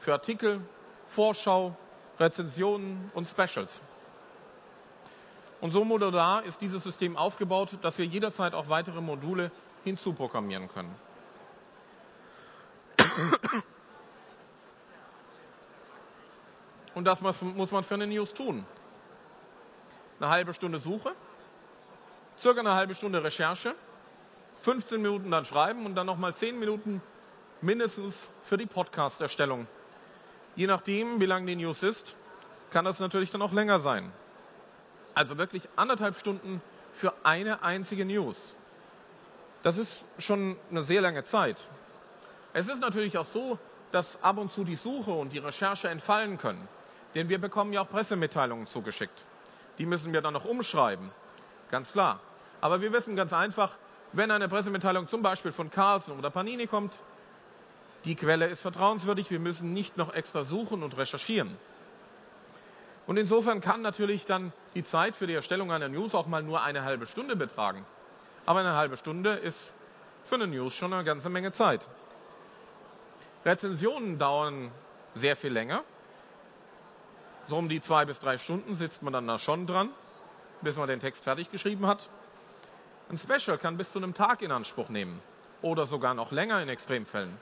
für 0.00 0.12
Artikel, 0.12 0.60
Vorschau, 1.08 1.76
Rezensionen 2.18 3.10
und 3.14 3.28
Specials. 3.28 3.82
Und 5.60 5.70
so 5.70 5.84
modular 5.84 6.42
ist 6.44 6.60
dieses 6.60 6.82
System 6.82 7.16
aufgebaut, 7.16 7.70
dass 7.82 7.98
wir 7.98 8.04
jederzeit 8.04 8.52
auch 8.52 8.68
weitere 8.68 9.00
Module 9.00 9.50
hinzuprogrammieren 9.84 10.68
können. 10.68 10.94
Und 16.94 17.04
das 17.04 17.20
muss 17.20 17.70
man 17.72 17.84
für 17.84 17.94
eine 17.94 18.06
News 18.06 18.34
tun. 18.34 18.64
Eine 20.20 20.30
halbe 20.30 20.54
Stunde 20.54 20.78
Suche, 20.78 21.12
circa 22.38 22.60
eine 22.60 22.74
halbe 22.74 22.94
Stunde 22.94 23.24
Recherche, 23.24 23.74
15 24.62 25.02
Minuten 25.02 25.30
dann 25.30 25.44
schreiben 25.44 25.86
und 25.86 25.96
dann 25.96 26.06
nochmal 26.06 26.34
10 26.34 26.58
Minuten 26.58 27.02
mindestens 27.60 28.30
für 28.44 28.56
die 28.56 28.66
Podcast-Erstellung. 28.66 29.66
Je 30.56 30.66
nachdem, 30.66 31.20
wie 31.20 31.26
lang 31.26 31.46
die 31.46 31.56
News 31.56 31.82
ist, 31.82 32.14
kann 32.70 32.84
das 32.84 33.00
natürlich 33.00 33.30
dann 33.30 33.42
auch 33.42 33.52
länger 33.52 33.80
sein. 33.80 34.12
Also 35.14 35.36
wirklich 35.36 35.68
anderthalb 35.76 36.16
Stunden 36.16 36.62
für 36.92 37.12
eine 37.24 37.62
einzige 37.62 38.04
News. 38.04 38.54
Das 39.62 39.78
ist 39.78 40.04
schon 40.18 40.56
eine 40.70 40.82
sehr 40.82 41.00
lange 41.00 41.24
Zeit. 41.24 41.56
Es 42.54 42.68
ist 42.68 42.80
natürlich 42.80 43.18
auch 43.18 43.26
so, 43.26 43.58
dass 43.90 44.22
ab 44.22 44.38
und 44.38 44.52
zu 44.52 44.64
die 44.64 44.76
Suche 44.76 45.10
und 45.10 45.32
die 45.32 45.38
Recherche 45.38 45.88
entfallen 45.88 46.38
können. 46.38 46.66
Denn 47.14 47.28
wir 47.28 47.40
bekommen 47.40 47.72
ja 47.72 47.82
auch 47.82 47.88
Pressemitteilungen 47.88 48.68
zugeschickt. 48.68 49.24
Die 49.78 49.86
müssen 49.86 50.12
wir 50.12 50.22
dann 50.22 50.34
noch 50.34 50.44
umschreiben. 50.44 51.10
Ganz 51.70 51.92
klar. 51.92 52.20
Aber 52.60 52.80
wir 52.80 52.92
wissen 52.92 53.16
ganz 53.16 53.32
einfach, 53.32 53.76
wenn 54.12 54.30
eine 54.30 54.48
Pressemitteilung 54.48 55.08
zum 55.08 55.20
Beispiel 55.20 55.50
von 55.50 55.70
Carlsen 55.70 56.16
oder 56.16 56.30
Panini 56.30 56.68
kommt, 56.68 56.96
die 58.04 58.14
Quelle 58.14 58.46
ist 58.46 58.60
vertrauenswürdig, 58.60 59.30
wir 59.30 59.40
müssen 59.40 59.72
nicht 59.72 59.96
noch 59.96 60.14
extra 60.14 60.44
suchen 60.44 60.84
und 60.84 60.96
recherchieren. 60.96 61.56
Und 63.06 63.16
insofern 63.16 63.60
kann 63.60 63.82
natürlich 63.82 64.26
dann 64.26 64.52
die 64.74 64.84
Zeit 64.84 65.16
für 65.16 65.26
die 65.26 65.34
Erstellung 65.34 65.72
einer 65.72 65.88
News 65.88 66.14
auch 66.14 66.26
mal 66.26 66.42
nur 66.42 66.62
eine 66.62 66.84
halbe 66.84 67.06
Stunde 67.06 67.34
betragen. 67.34 67.84
Aber 68.46 68.60
eine 68.60 68.74
halbe 68.74 68.96
Stunde 68.96 69.30
ist 69.30 69.58
für 70.24 70.36
eine 70.36 70.46
News 70.46 70.74
schon 70.74 70.92
eine 70.92 71.04
ganze 71.04 71.30
Menge 71.30 71.50
Zeit. 71.50 71.86
Rezensionen 73.44 74.18
dauern 74.18 74.70
sehr 75.14 75.36
viel 75.36 75.52
länger. 75.52 75.84
So 77.46 77.56
um 77.56 77.68
die 77.68 77.80
zwei 77.80 78.04
bis 78.04 78.18
drei 78.18 78.38
Stunden 78.38 78.74
sitzt 78.74 79.02
man 79.02 79.12
dann 79.12 79.26
da 79.26 79.38
schon 79.38 79.66
dran, 79.66 79.90
bis 80.62 80.76
man 80.76 80.88
den 80.88 81.00
Text 81.00 81.24
fertig 81.24 81.50
geschrieben 81.50 81.86
hat. 81.86 82.08
Ein 83.10 83.18
Special 83.18 83.58
kann 83.58 83.76
bis 83.76 83.92
zu 83.92 83.98
einem 83.98 84.14
Tag 84.14 84.40
in 84.40 84.50
Anspruch 84.50 84.88
nehmen 84.88 85.20
oder 85.60 85.84
sogar 85.84 86.14
noch 86.14 86.32
länger 86.32 86.62
in 86.62 86.70
Extremfällen. 86.70 87.36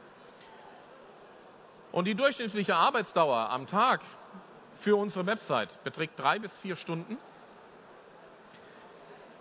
Und 1.92 2.06
die 2.06 2.14
durchschnittliche 2.14 2.74
Arbeitsdauer 2.74 3.50
am 3.50 3.66
Tag 3.66 4.00
für 4.76 4.96
unsere 4.96 5.26
Website 5.26 5.84
beträgt 5.84 6.18
drei 6.18 6.38
bis 6.38 6.56
vier 6.56 6.74
Stunden 6.74 7.16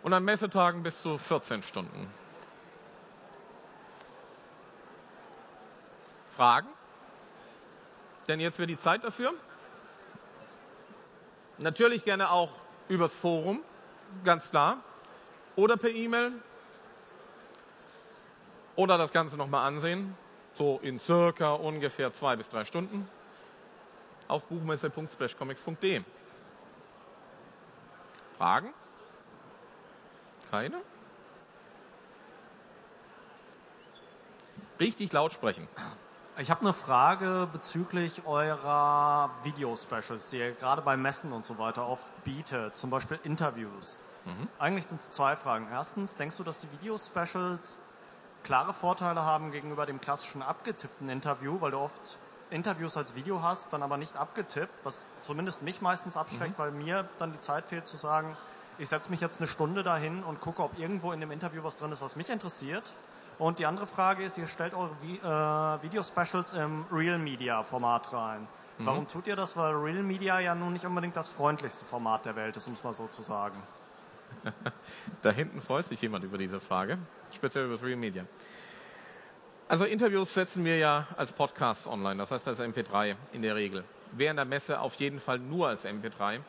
und 0.04 0.14
an 0.14 0.24
Messetagen 0.24 0.84
bis 0.84 1.02
zu 1.02 1.18
14 1.18 1.64
Stunden. 1.64 2.08
Fragen? 6.36 6.68
Denn 8.28 8.40
jetzt 8.40 8.60
wird 8.60 8.70
die 8.70 8.80
Zeit 8.80 9.04
dafür. 9.04 9.34
Natürlich 11.58 12.06
gerne 12.06 12.32
auch 12.32 12.52
übers 12.88 13.14
Forum, 13.14 13.64
ganz 14.24 14.50
klar. 14.50 14.78
Oder 15.56 15.78
per 15.78 15.90
E-Mail. 15.90 16.34
Oder 18.76 18.98
das 18.98 19.12
Ganze 19.12 19.38
nochmal 19.38 19.68
ansehen. 19.68 20.16
So 20.54 20.80
in 20.82 21.00
circa 21.00 21.54
ungefähr 21.54 22.14
zwei 22.14 22.36
bis 22.36 22.50
drei 22.50 22.66
Stunden. 22.66 23.08
Auf 24.28 24.44
buchmesse.splashcomics.de. 24.46 26.02
Fragen? 28.38 28.74
Keine? 30.50 30.82
Richtig 34.80 35.12
laut 35.12 35.32
sprechen. 35.34 35.68
Ich 36.38 36.50
habe 36.50 36.62
eine 36.62 36.72
Frage 36.72 37.50
bezüglich 37.52 38.26
eurer 38.26 39.30
Video-Specials, 39.44 40.30
die 40.30 40.38
ihr 40.38 40.54
gerade 40.54 40.82
bei 40.82 40.96
Messen 40.96 41.34
und 41.34 41.46
so 41.46 41.58
weiter 41.58 41.86
oft 41.86 42.08
bietet, 42.24 42.78
zum 42.78 42.90
Beispiel 42.90 43.20
Interviews. 43.24 43.98
Mhm. 44.24 44.48
Eigentlich 44.58 44.88
sind 44.88 45.02
es 45.02 45.12
zwei 45.12 45.36
Fragen. 45.36 45.68
Erstens, 45.70 46.16
denkst 46.16 46.38
du, 46.38 46.44
dass 46.44 46.60
die 46.60 46.72
Video-Specials 46.72 47.80
klare 48.44 48.74
Vorteile 48.74 49.26
haben 49.26 49.52
gegenüber 49.52 49.86
dem 49.86 50.00
klassischen 50.00 50.42
abgetippten 50.42 51.10
Interview, 51.10 51.60
weil 51.60 51.72
du 51.72 51.80
oft 51.80 52.18
Interviews 52.50 52.96
als 52.96 53.14
Video 53.14 53.44
hast, 53.44 53.74
dann 53.74 53.84
aber 53.84 53.98
nicht 53.98 54.16
abgetippt, 54.16 54.86
was 54.86 55.06
zumindest 55.24 55.62
mich 55.64 55.82
meistens 55.82 56.16
abschreckt, 56.16 56.58
mhm. 56.58 56.64
weil 56.64 56.72
mir 56.72 57.10
dann 57.20 57.34
die 57.34 57.42
Zeit 57.42 57.68
fehlt 57.68 57.88
zu 57.88 57.98
sagen, 57.98 58.38
ich 58.78 58.88
setze 58.88 59.10
mich 59.10 59.20
jetzt 59.20 59.42
eine 59.42 59.48
Stunde 59.48 59.84
dahin 59.84 60.24
und 60.24 60.40
gucke, 60.40 60.64
ob 60.64 60.80
irgendwo 60.80 61.12
in 61.12 61.20
dem 61.20 61.32
Interview 61.32 61.62
was 61.64 61.76
drin 61.76 61.92
ist, 61.92 62.02
was 62.02 62.16
mich 62.16 62.30
interessiert 62.30 62.96
und 63.42 63.58
die 63.58 63.66
andere 63.66 63.88
Frage 63.88 64.24
ist, 64.24 64.38
ihr 64.38 64.46
stellt 64.46 64.76
eure 64.76 64.92
äh, 65.02 65.84
Video-Specials 65.84 66.54
im 66.54 66.86
Real-Media-Format 66.92 68.14
rein. 68.14 68.48
Mhm. 68.78 68.86
Warum 68.86 69.08
tut 69.08 69.26
ihr 69.26 69.36
das? 69.36 69.58
Weil 69.58 69.74
Real 69.74 70.04
Media 70.04 70.40
ja 70.40 70.54
nun 70.54 70.74
nicht 70.74 70.86
unbedingt 70.86 71.16
das 71.16 71.28
freundlichste 71.28 71.84
Format 71.84 72.28
der 72.28 72.36
Welt 72.36 72.56
ist, 72.56 72.68
um 72.68 72.74
es 72.74 72.84
mal 72.84 72.94
so 72.94 73.08
zu 73.08 73.24
sagen. 73.24 73.60
da 75.24 75.32
hinten 75.32 75.60
freut 75.60 75.88
sich 75.88 76.00
jemand 76.04 76.24
über 76.24 76.38
diese 76.38 76.60
Frage, 76.60 77.00
speziell 77.34 77.66
über 77.66 77.74
das 77.74 77.84
Real 77.84 77.98
Media. 77.98 78.26
Also 79.68 79.86
Interviews 79.86 80.32
setzen 80.36 80.64
wir 80.64 80.78
ja 80.78 81.08
als 81.18 81.32
Podcast 81.32 81.88
online, 81.88 82.18
das 82.18 82.30
heißt 82.30 82.48
als 82.48 82.60
MP3 82.60 83.16
in 83.32 83.42
der 83.42 83.56
Regel. 83.56 83.84
Während 84.12 84.38
der 84.38 84.46
Messe 84.46 84.80
auf 84.80 84.94
jeden 84.96 85.20
Fall 85.20 85.40
nur 85.40 85.68
als 85.68 85.84
MP3. 85.84 86.42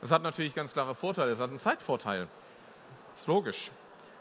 Das 0.00 0.10
hat 0.10 0.22
natürlich 0.22 0.54
ganz 0.54 0.72
klare 0.72 0.94
Vorteile. 0.94 1.32
Es 1.32 1.40
hat 1.40 1.50
einen 1.50 1.58
Zeitvorteil. 1.58 2.26
Das 3.12 3.20
ist 3.20 3.26
logisch 3.26 3.70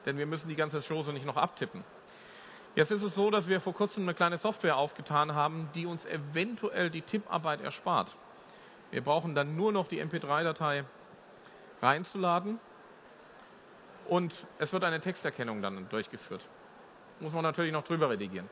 denn 0.06 0.18
wir 0.18 0.26
müssen 0.26 0.48
die 0.48 0.56
ganze 0.56 0.82
Chose 0.82 1.14
nicht 1.14 1.26
noch 1.26 1.38
abtippen. 1.38 1.84
Jetzt 2.76 2.92
ist 2.92 3.04
es 3.04 3.16
so, 3.16 3.32
dass 3.32 3.48
wir 3.48 3.62
vor 3.62 3.74
kurzem 3.74 4.04
eine 4.04 4.14
kleine 4.14 4.38
Software 4.38 4.76
aufgetan 4.76 5.34
haben, 5.34 5.70
die 5.76 5.86
uns 5.86 6.06
eventuell 6.06 6.90
die 6.90 7.02
Tipparbeit 7.02 7.62
erspart. 7.62 8.16
Wir 8.92 9.02
brauchen 9.02 9.34
dann 9.34 9.56
nur 9.56 9.72
noch 9.72 9.88
die 9.88 10.04
MP3-Datei 10.04 10.84
reinzuladen 11.82 12.60
und 14.08 14.46
es 14.60 14.74
wird 14.74 14.84
eine 14.84 15.00
Texterkennung 15.00 15.62
dann 15.62 15.88
durchgeführt. 15.90 16.48
Muss 17.22 17.34
man 17.34 17.44
natürlich 17.44 17.72
noch 17.72 17.84
drüber 17.84 18.10
redigieren. 18.10 18.50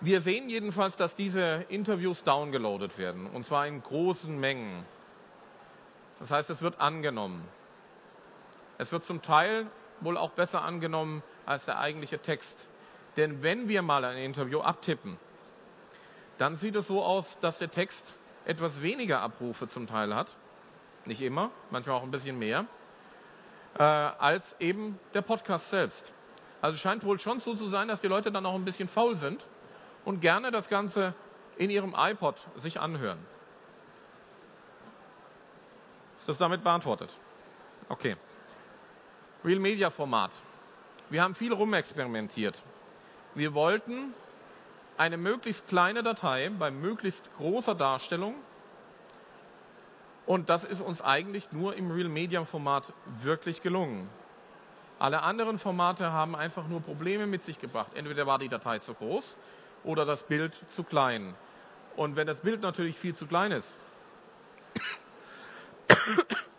Wir 0.00 0.20
sehen 0.20 0.48
jedenfalls, 0.48 0.96
dass 0.96 1.14
diese 1.14 1.64
Interviews 1.68 2.24
downgeloadet 2.24 2.98
werden 2.98 3.26
und 3.26 3.44
zwar 3.44 3.66
in 3.66 3.82
großen 3.82 4.38
Mengen. 4.38 4.84
Das 6.18 6.30
heißt, 6.30 6.50
es 6.50 6.62
wird 6.62 6.80
angenommen. 6.80 7.46
Es 8.78 8.90
wird 8.90 9.04
zum 9.04 9.22
Teil 9.22 9.66
wohl 10.04 10.16
auch 10.16 10.30
besser 10.30 10.62
angenommen 10.62 11.22
als 11.46 11.64
der 11.64 11.78
eigentliche 11.78 12.18
Text. 12.18 12.68
Denn 13.16 13.42
wenn 13.42 13.68
wir 13.68 13.82
mal 13.82 14.04
ein 14.04 14.18
Interview 14.18 14.60
abtippen, 14.60 15.18
dann 16.38 16.56
sieht 16.56 16.76
es 16.76 16.86
so 16.86 17.02
aus, 17.02 17.38
dass 17.40 17.58
der 17.58 17.70
Text 17.70 18.14
etwas 18.44 18.82
weniger 18.82 19.20
Abrufe 19.20 19.68
zum 19.68 19.86
Teil 19.86 20.14
hat. 20.14 20.28
Nicht 21.04 21.20
immer, 21.20 21.50
manchmal 21.70 21.96
auch 21.96 22.02
ein 22.02 22.10
bisschen 22.10 22.38
mehr, 22.38 22.66
äh, 23.78 23.82
als 23.82 24.56
eben 24.60 24.98
der 25.14 25.22
Podcast 25.22 25.70
selbst. 25.70 26.12
Also 26.60 26.78
scheint 26.78 27.04
wohl 27.04 27.18
schon 27.18 27.40
so 27.40 27.54
zu 27.54 27.68
sein, 27.68 27.88
dass 27.88 28.00
die 28.00 28.06
Leute 28.06 28.30
dann 28.30 28.46
auch 28.46 28.54
ein 28.54 28.64
bisschen 28.64 28.88
faul 28.88 29.16
sind 29.16 29.44
und 30.04 30.20
gerne 30.20 30.50
das 30.50 30.68
Ganze 30.68 31.14
in 31.56 31.70
ihrem 31.70 31.94
iPod 31.96 32.36
sich 32.56 32.80
anhören. 32.80 33.18
Ist 36.18 36.28
das 36.28 36.38
damit 36.38 36.62
beantwortet? 36.62 37.10
Okay. 37.88 38.16
Real 39.44 39.58
Media 39.58 39.90
Format. 39.90 40.30
Wir 41.10 41.22
haben 41.22 41.34
viel 41.34 41.52
rumexperimentiert. 41.52 42.62
Wir 43.34 43.54
wollten 43.54 44.14
eine 44.96 45.16
möglichst 45.16 45.66
kleine 45.66 46.04
Datei 46.04 46.48
bei 46.56 46.70
möglichst 46.70 47.28
großer 47.38 47.74
Darstellung 47.74 48.36
und 50.26 50.48
das 50.48 50.62
ist 50.62 50.80
uns 50.80 51.02
eigentlich 51.02 51.50
nur 51.50 51.74
im 51.74 51.90
Real 51.90 52.08
Media 52.08 52.44
Format 52.44 52.92
wirklich 53.20 53.62
gelungen. 53.62 54.08
Alle 55.00 55.22
anderen 55.22 55.58
Formate 55.58 56.12
haben 56.12 56.36
einfach 56.36 56.68
nur 56.68 56.80
Probleme 56.80 57.26
mit 57.26 57.42
sich 57.42 57.58
gebracht. 57.58 57.94
Entweder 57.94 58.28
war 58.28 58.38
die 58.38 58.48
Datei 58.48 58.78
zu 58.78 58.94
groß 58.94 59.36
oder 59.82 60.04
das 60.04 60.22
Bild 60.22 60.54
zu 60.68 60.84
klein. 60.84 61.34
Und 61.96 62.14
wenn 62.14 62.28
das 62.28 62.42
Bild 62.42 62.62
natürlich 62.62 62.96
viel 62.96 63.16
zu 63.16 63.26
klein 63.26 63.50
ist, 63.50 63.74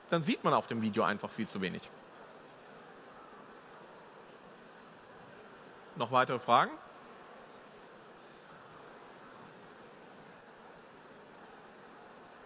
dann 0.10 0.24
sieht 0.24 0.44
man 0.44 0.54
auf 0.54 0.68
dem 0.68 0.82
Video 0.82 1.04
einfach 1.04 1.30
viel 1.30 1.48
zu 1.48 1.62
wenig. 1.62 1.90
Noch 5.96 6.12
weitere 6.12 6.40
Fragen? 6.40 6.72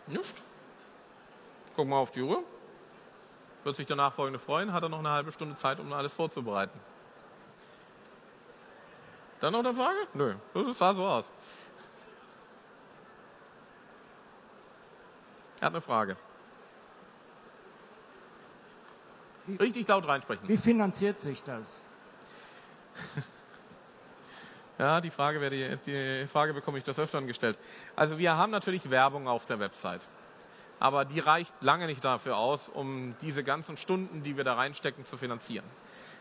Nicht? 0.08 0.42
Gucken 1.76 1.92
wir 1.92 1.98
auf 1.98 2.12
die 2.12 2.22
Uhr. 2.22 2.44
Wird 3.64 3.76
sich 3.76 3.86
der 3.86 3.96
Nachfolgende 3.98 4.40
freuen, 4.40 4.72
hat 4.74 4.84
er 4.84 4.90
noch 4.90 5.00
eine 5.00 5.10
halbe 5.10 5.32
Stunde 5.32 5.56
Zeit, 5.56 5.80
um 5.80 5.92
alles 5.92 6.14
vorzubereiten. 6.14 6.80
Dann 9.42 9.52
noch 9.54 9.60
eine 9.60 9.74
Frage? 9.74 10.08
Nö, 10.14 10.36
das 10.54 10.78
sah 10.78 10.94
so 10.94 11.06
aus. 11.06 11.26
Er 15.60 15.68
hat 15.68 15.74
eine 15.74 15.82
Frage. 15.82 16.18
Richtig 19.60 19.88
laut 19.88 20.08
reinsprechen. 20.08 20.48
Wie 20.48 20.58
finanziert 20.58 21.20
sich 21.20 21.44
das? 21.44 21.86
Ja, 24.80 25.02
die 25.02 25.10
Frage, 25.10 25.42
werde, 25.42 25.80
die 25.86 26.28
Frage 26.28 26.54
bekomme 26.54 26.78
ich 26.78 26.84
das 26.84 27.00
öfter 27.00 27.22
gestellt. 27.24 27.58
Also 27.96 28.20
wir 28.20 28.38
haben 28.38 28.52
natürlich 28.52 28.90
Werbung 28.92 29.28
auf 29.28 29.46
der 29.46 29.60
Website. 29.60 30.08
Aber 30.80 31.06
die 31.06 31.20
reicht 31.20 31.54
lange 31.62 31.88
nicht 31.88 32.04
dafür 32.04 32.38
aus, 32.38 32.70
um 32.70 33.16
diese 33.22 33.44
ganzen 33.44 33.78
Stunden, 33.78 34.22
die 34.22 34.38
wir 34.38 34.44
da 34.44 34.54
reinstecken, 34.54 35.06
zu 35.06 35.18
finanzieren. 35.18 35.66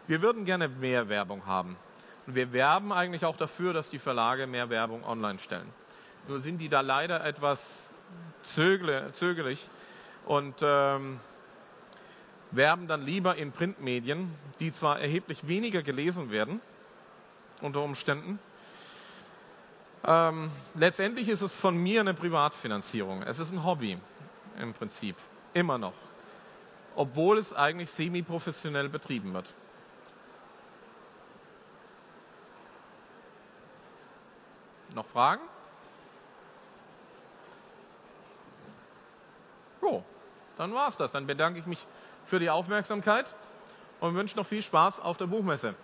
Wir 0.07 0.23
würden 0.23 0.47
gerne 0.47 0.69
mehr 0.69 1.11
Werbung 1.11 1.45
haben. 1.45 1.77
Und 2.27 2.35
wir 2.35 2.53
werben 2.53 2.92
eigentlich 2.92 3.27
auch 3.27 3.37
dafür, 3.37 3.75
dass 3.75 3.90
die 3.90 3.99
Verlage 3.99 4.47
mehr 4.47 4.71
Werbung 4.71 5.05
online 5.05 5.38
stellen. 5.38 5.69
Nur 6.27 6.40
sind 6.40 6.59
die 6.59 6.71
da 6.71 6.81
leider 6.81 7.25
etwas 7.25 7.61
zögerlich 8.42 9.69
und 10.25 10.55
ähm, 10.62 11.21
werben 12.53 12.88
dann 12.88 13.03
lieber 13.03 13.37
in 13.37 13.53
Printmedien, 13.53 14.35
die 14.61 14.73
zwar 14.73 14.99
erheblich 14.99 15.47
weniger 15.47 15.83
gelesen 15.83 16.31
werden, 16.31 16.61
unter 17.61 17.83
Umständen. 17.83 18.38
Ähm, 20.05 20.51
letztendlich 20.75 21.29
ist 21.29 21.42
es 21.42 21.53
von 21.53 21.77
mir 21.77 22.01
eine 22.01 22.14
Privatfinanzierung. 22.14 23.23
Es 23.23 23.38
ist 23.38 23.53
ein 23.53 23.64
Hobby 23.64 23.99
im 24.59 24.73
Prinzip, 24.73 25.16
immer 25.53 25.79
noch, 25.79 25.95
obwohl 26.95 27.38
es 27.38 27.53
eigentlich 27.53 27.90
semi-professionell 27.90 28.88
betrieben 28.88 29.35
wird. 29.35 29.53
Noch 34.95 35.07
Fragen? 35.07 35.42
So, 39.81 40.05
dann 40.57 40.73
war's 40.73 40.97
das. 40.97 41.12
Dann 41.12 41.27
bedanke 41.27 41.59
ich 41.59 41.66
mich 41.66 41.85
für 42.27 42.38
die 42.38 42.49
Aufmerksamkeit 42.49 43.35
und 44.01 44.14
wünsche 44.14 44.37
noch 44.37 44.47
viel 44.47 44.62
Spaß 44.62 45.01
auf 45.01 45.16
der 45.16 45.27
Buchmesse. 45.27 45.75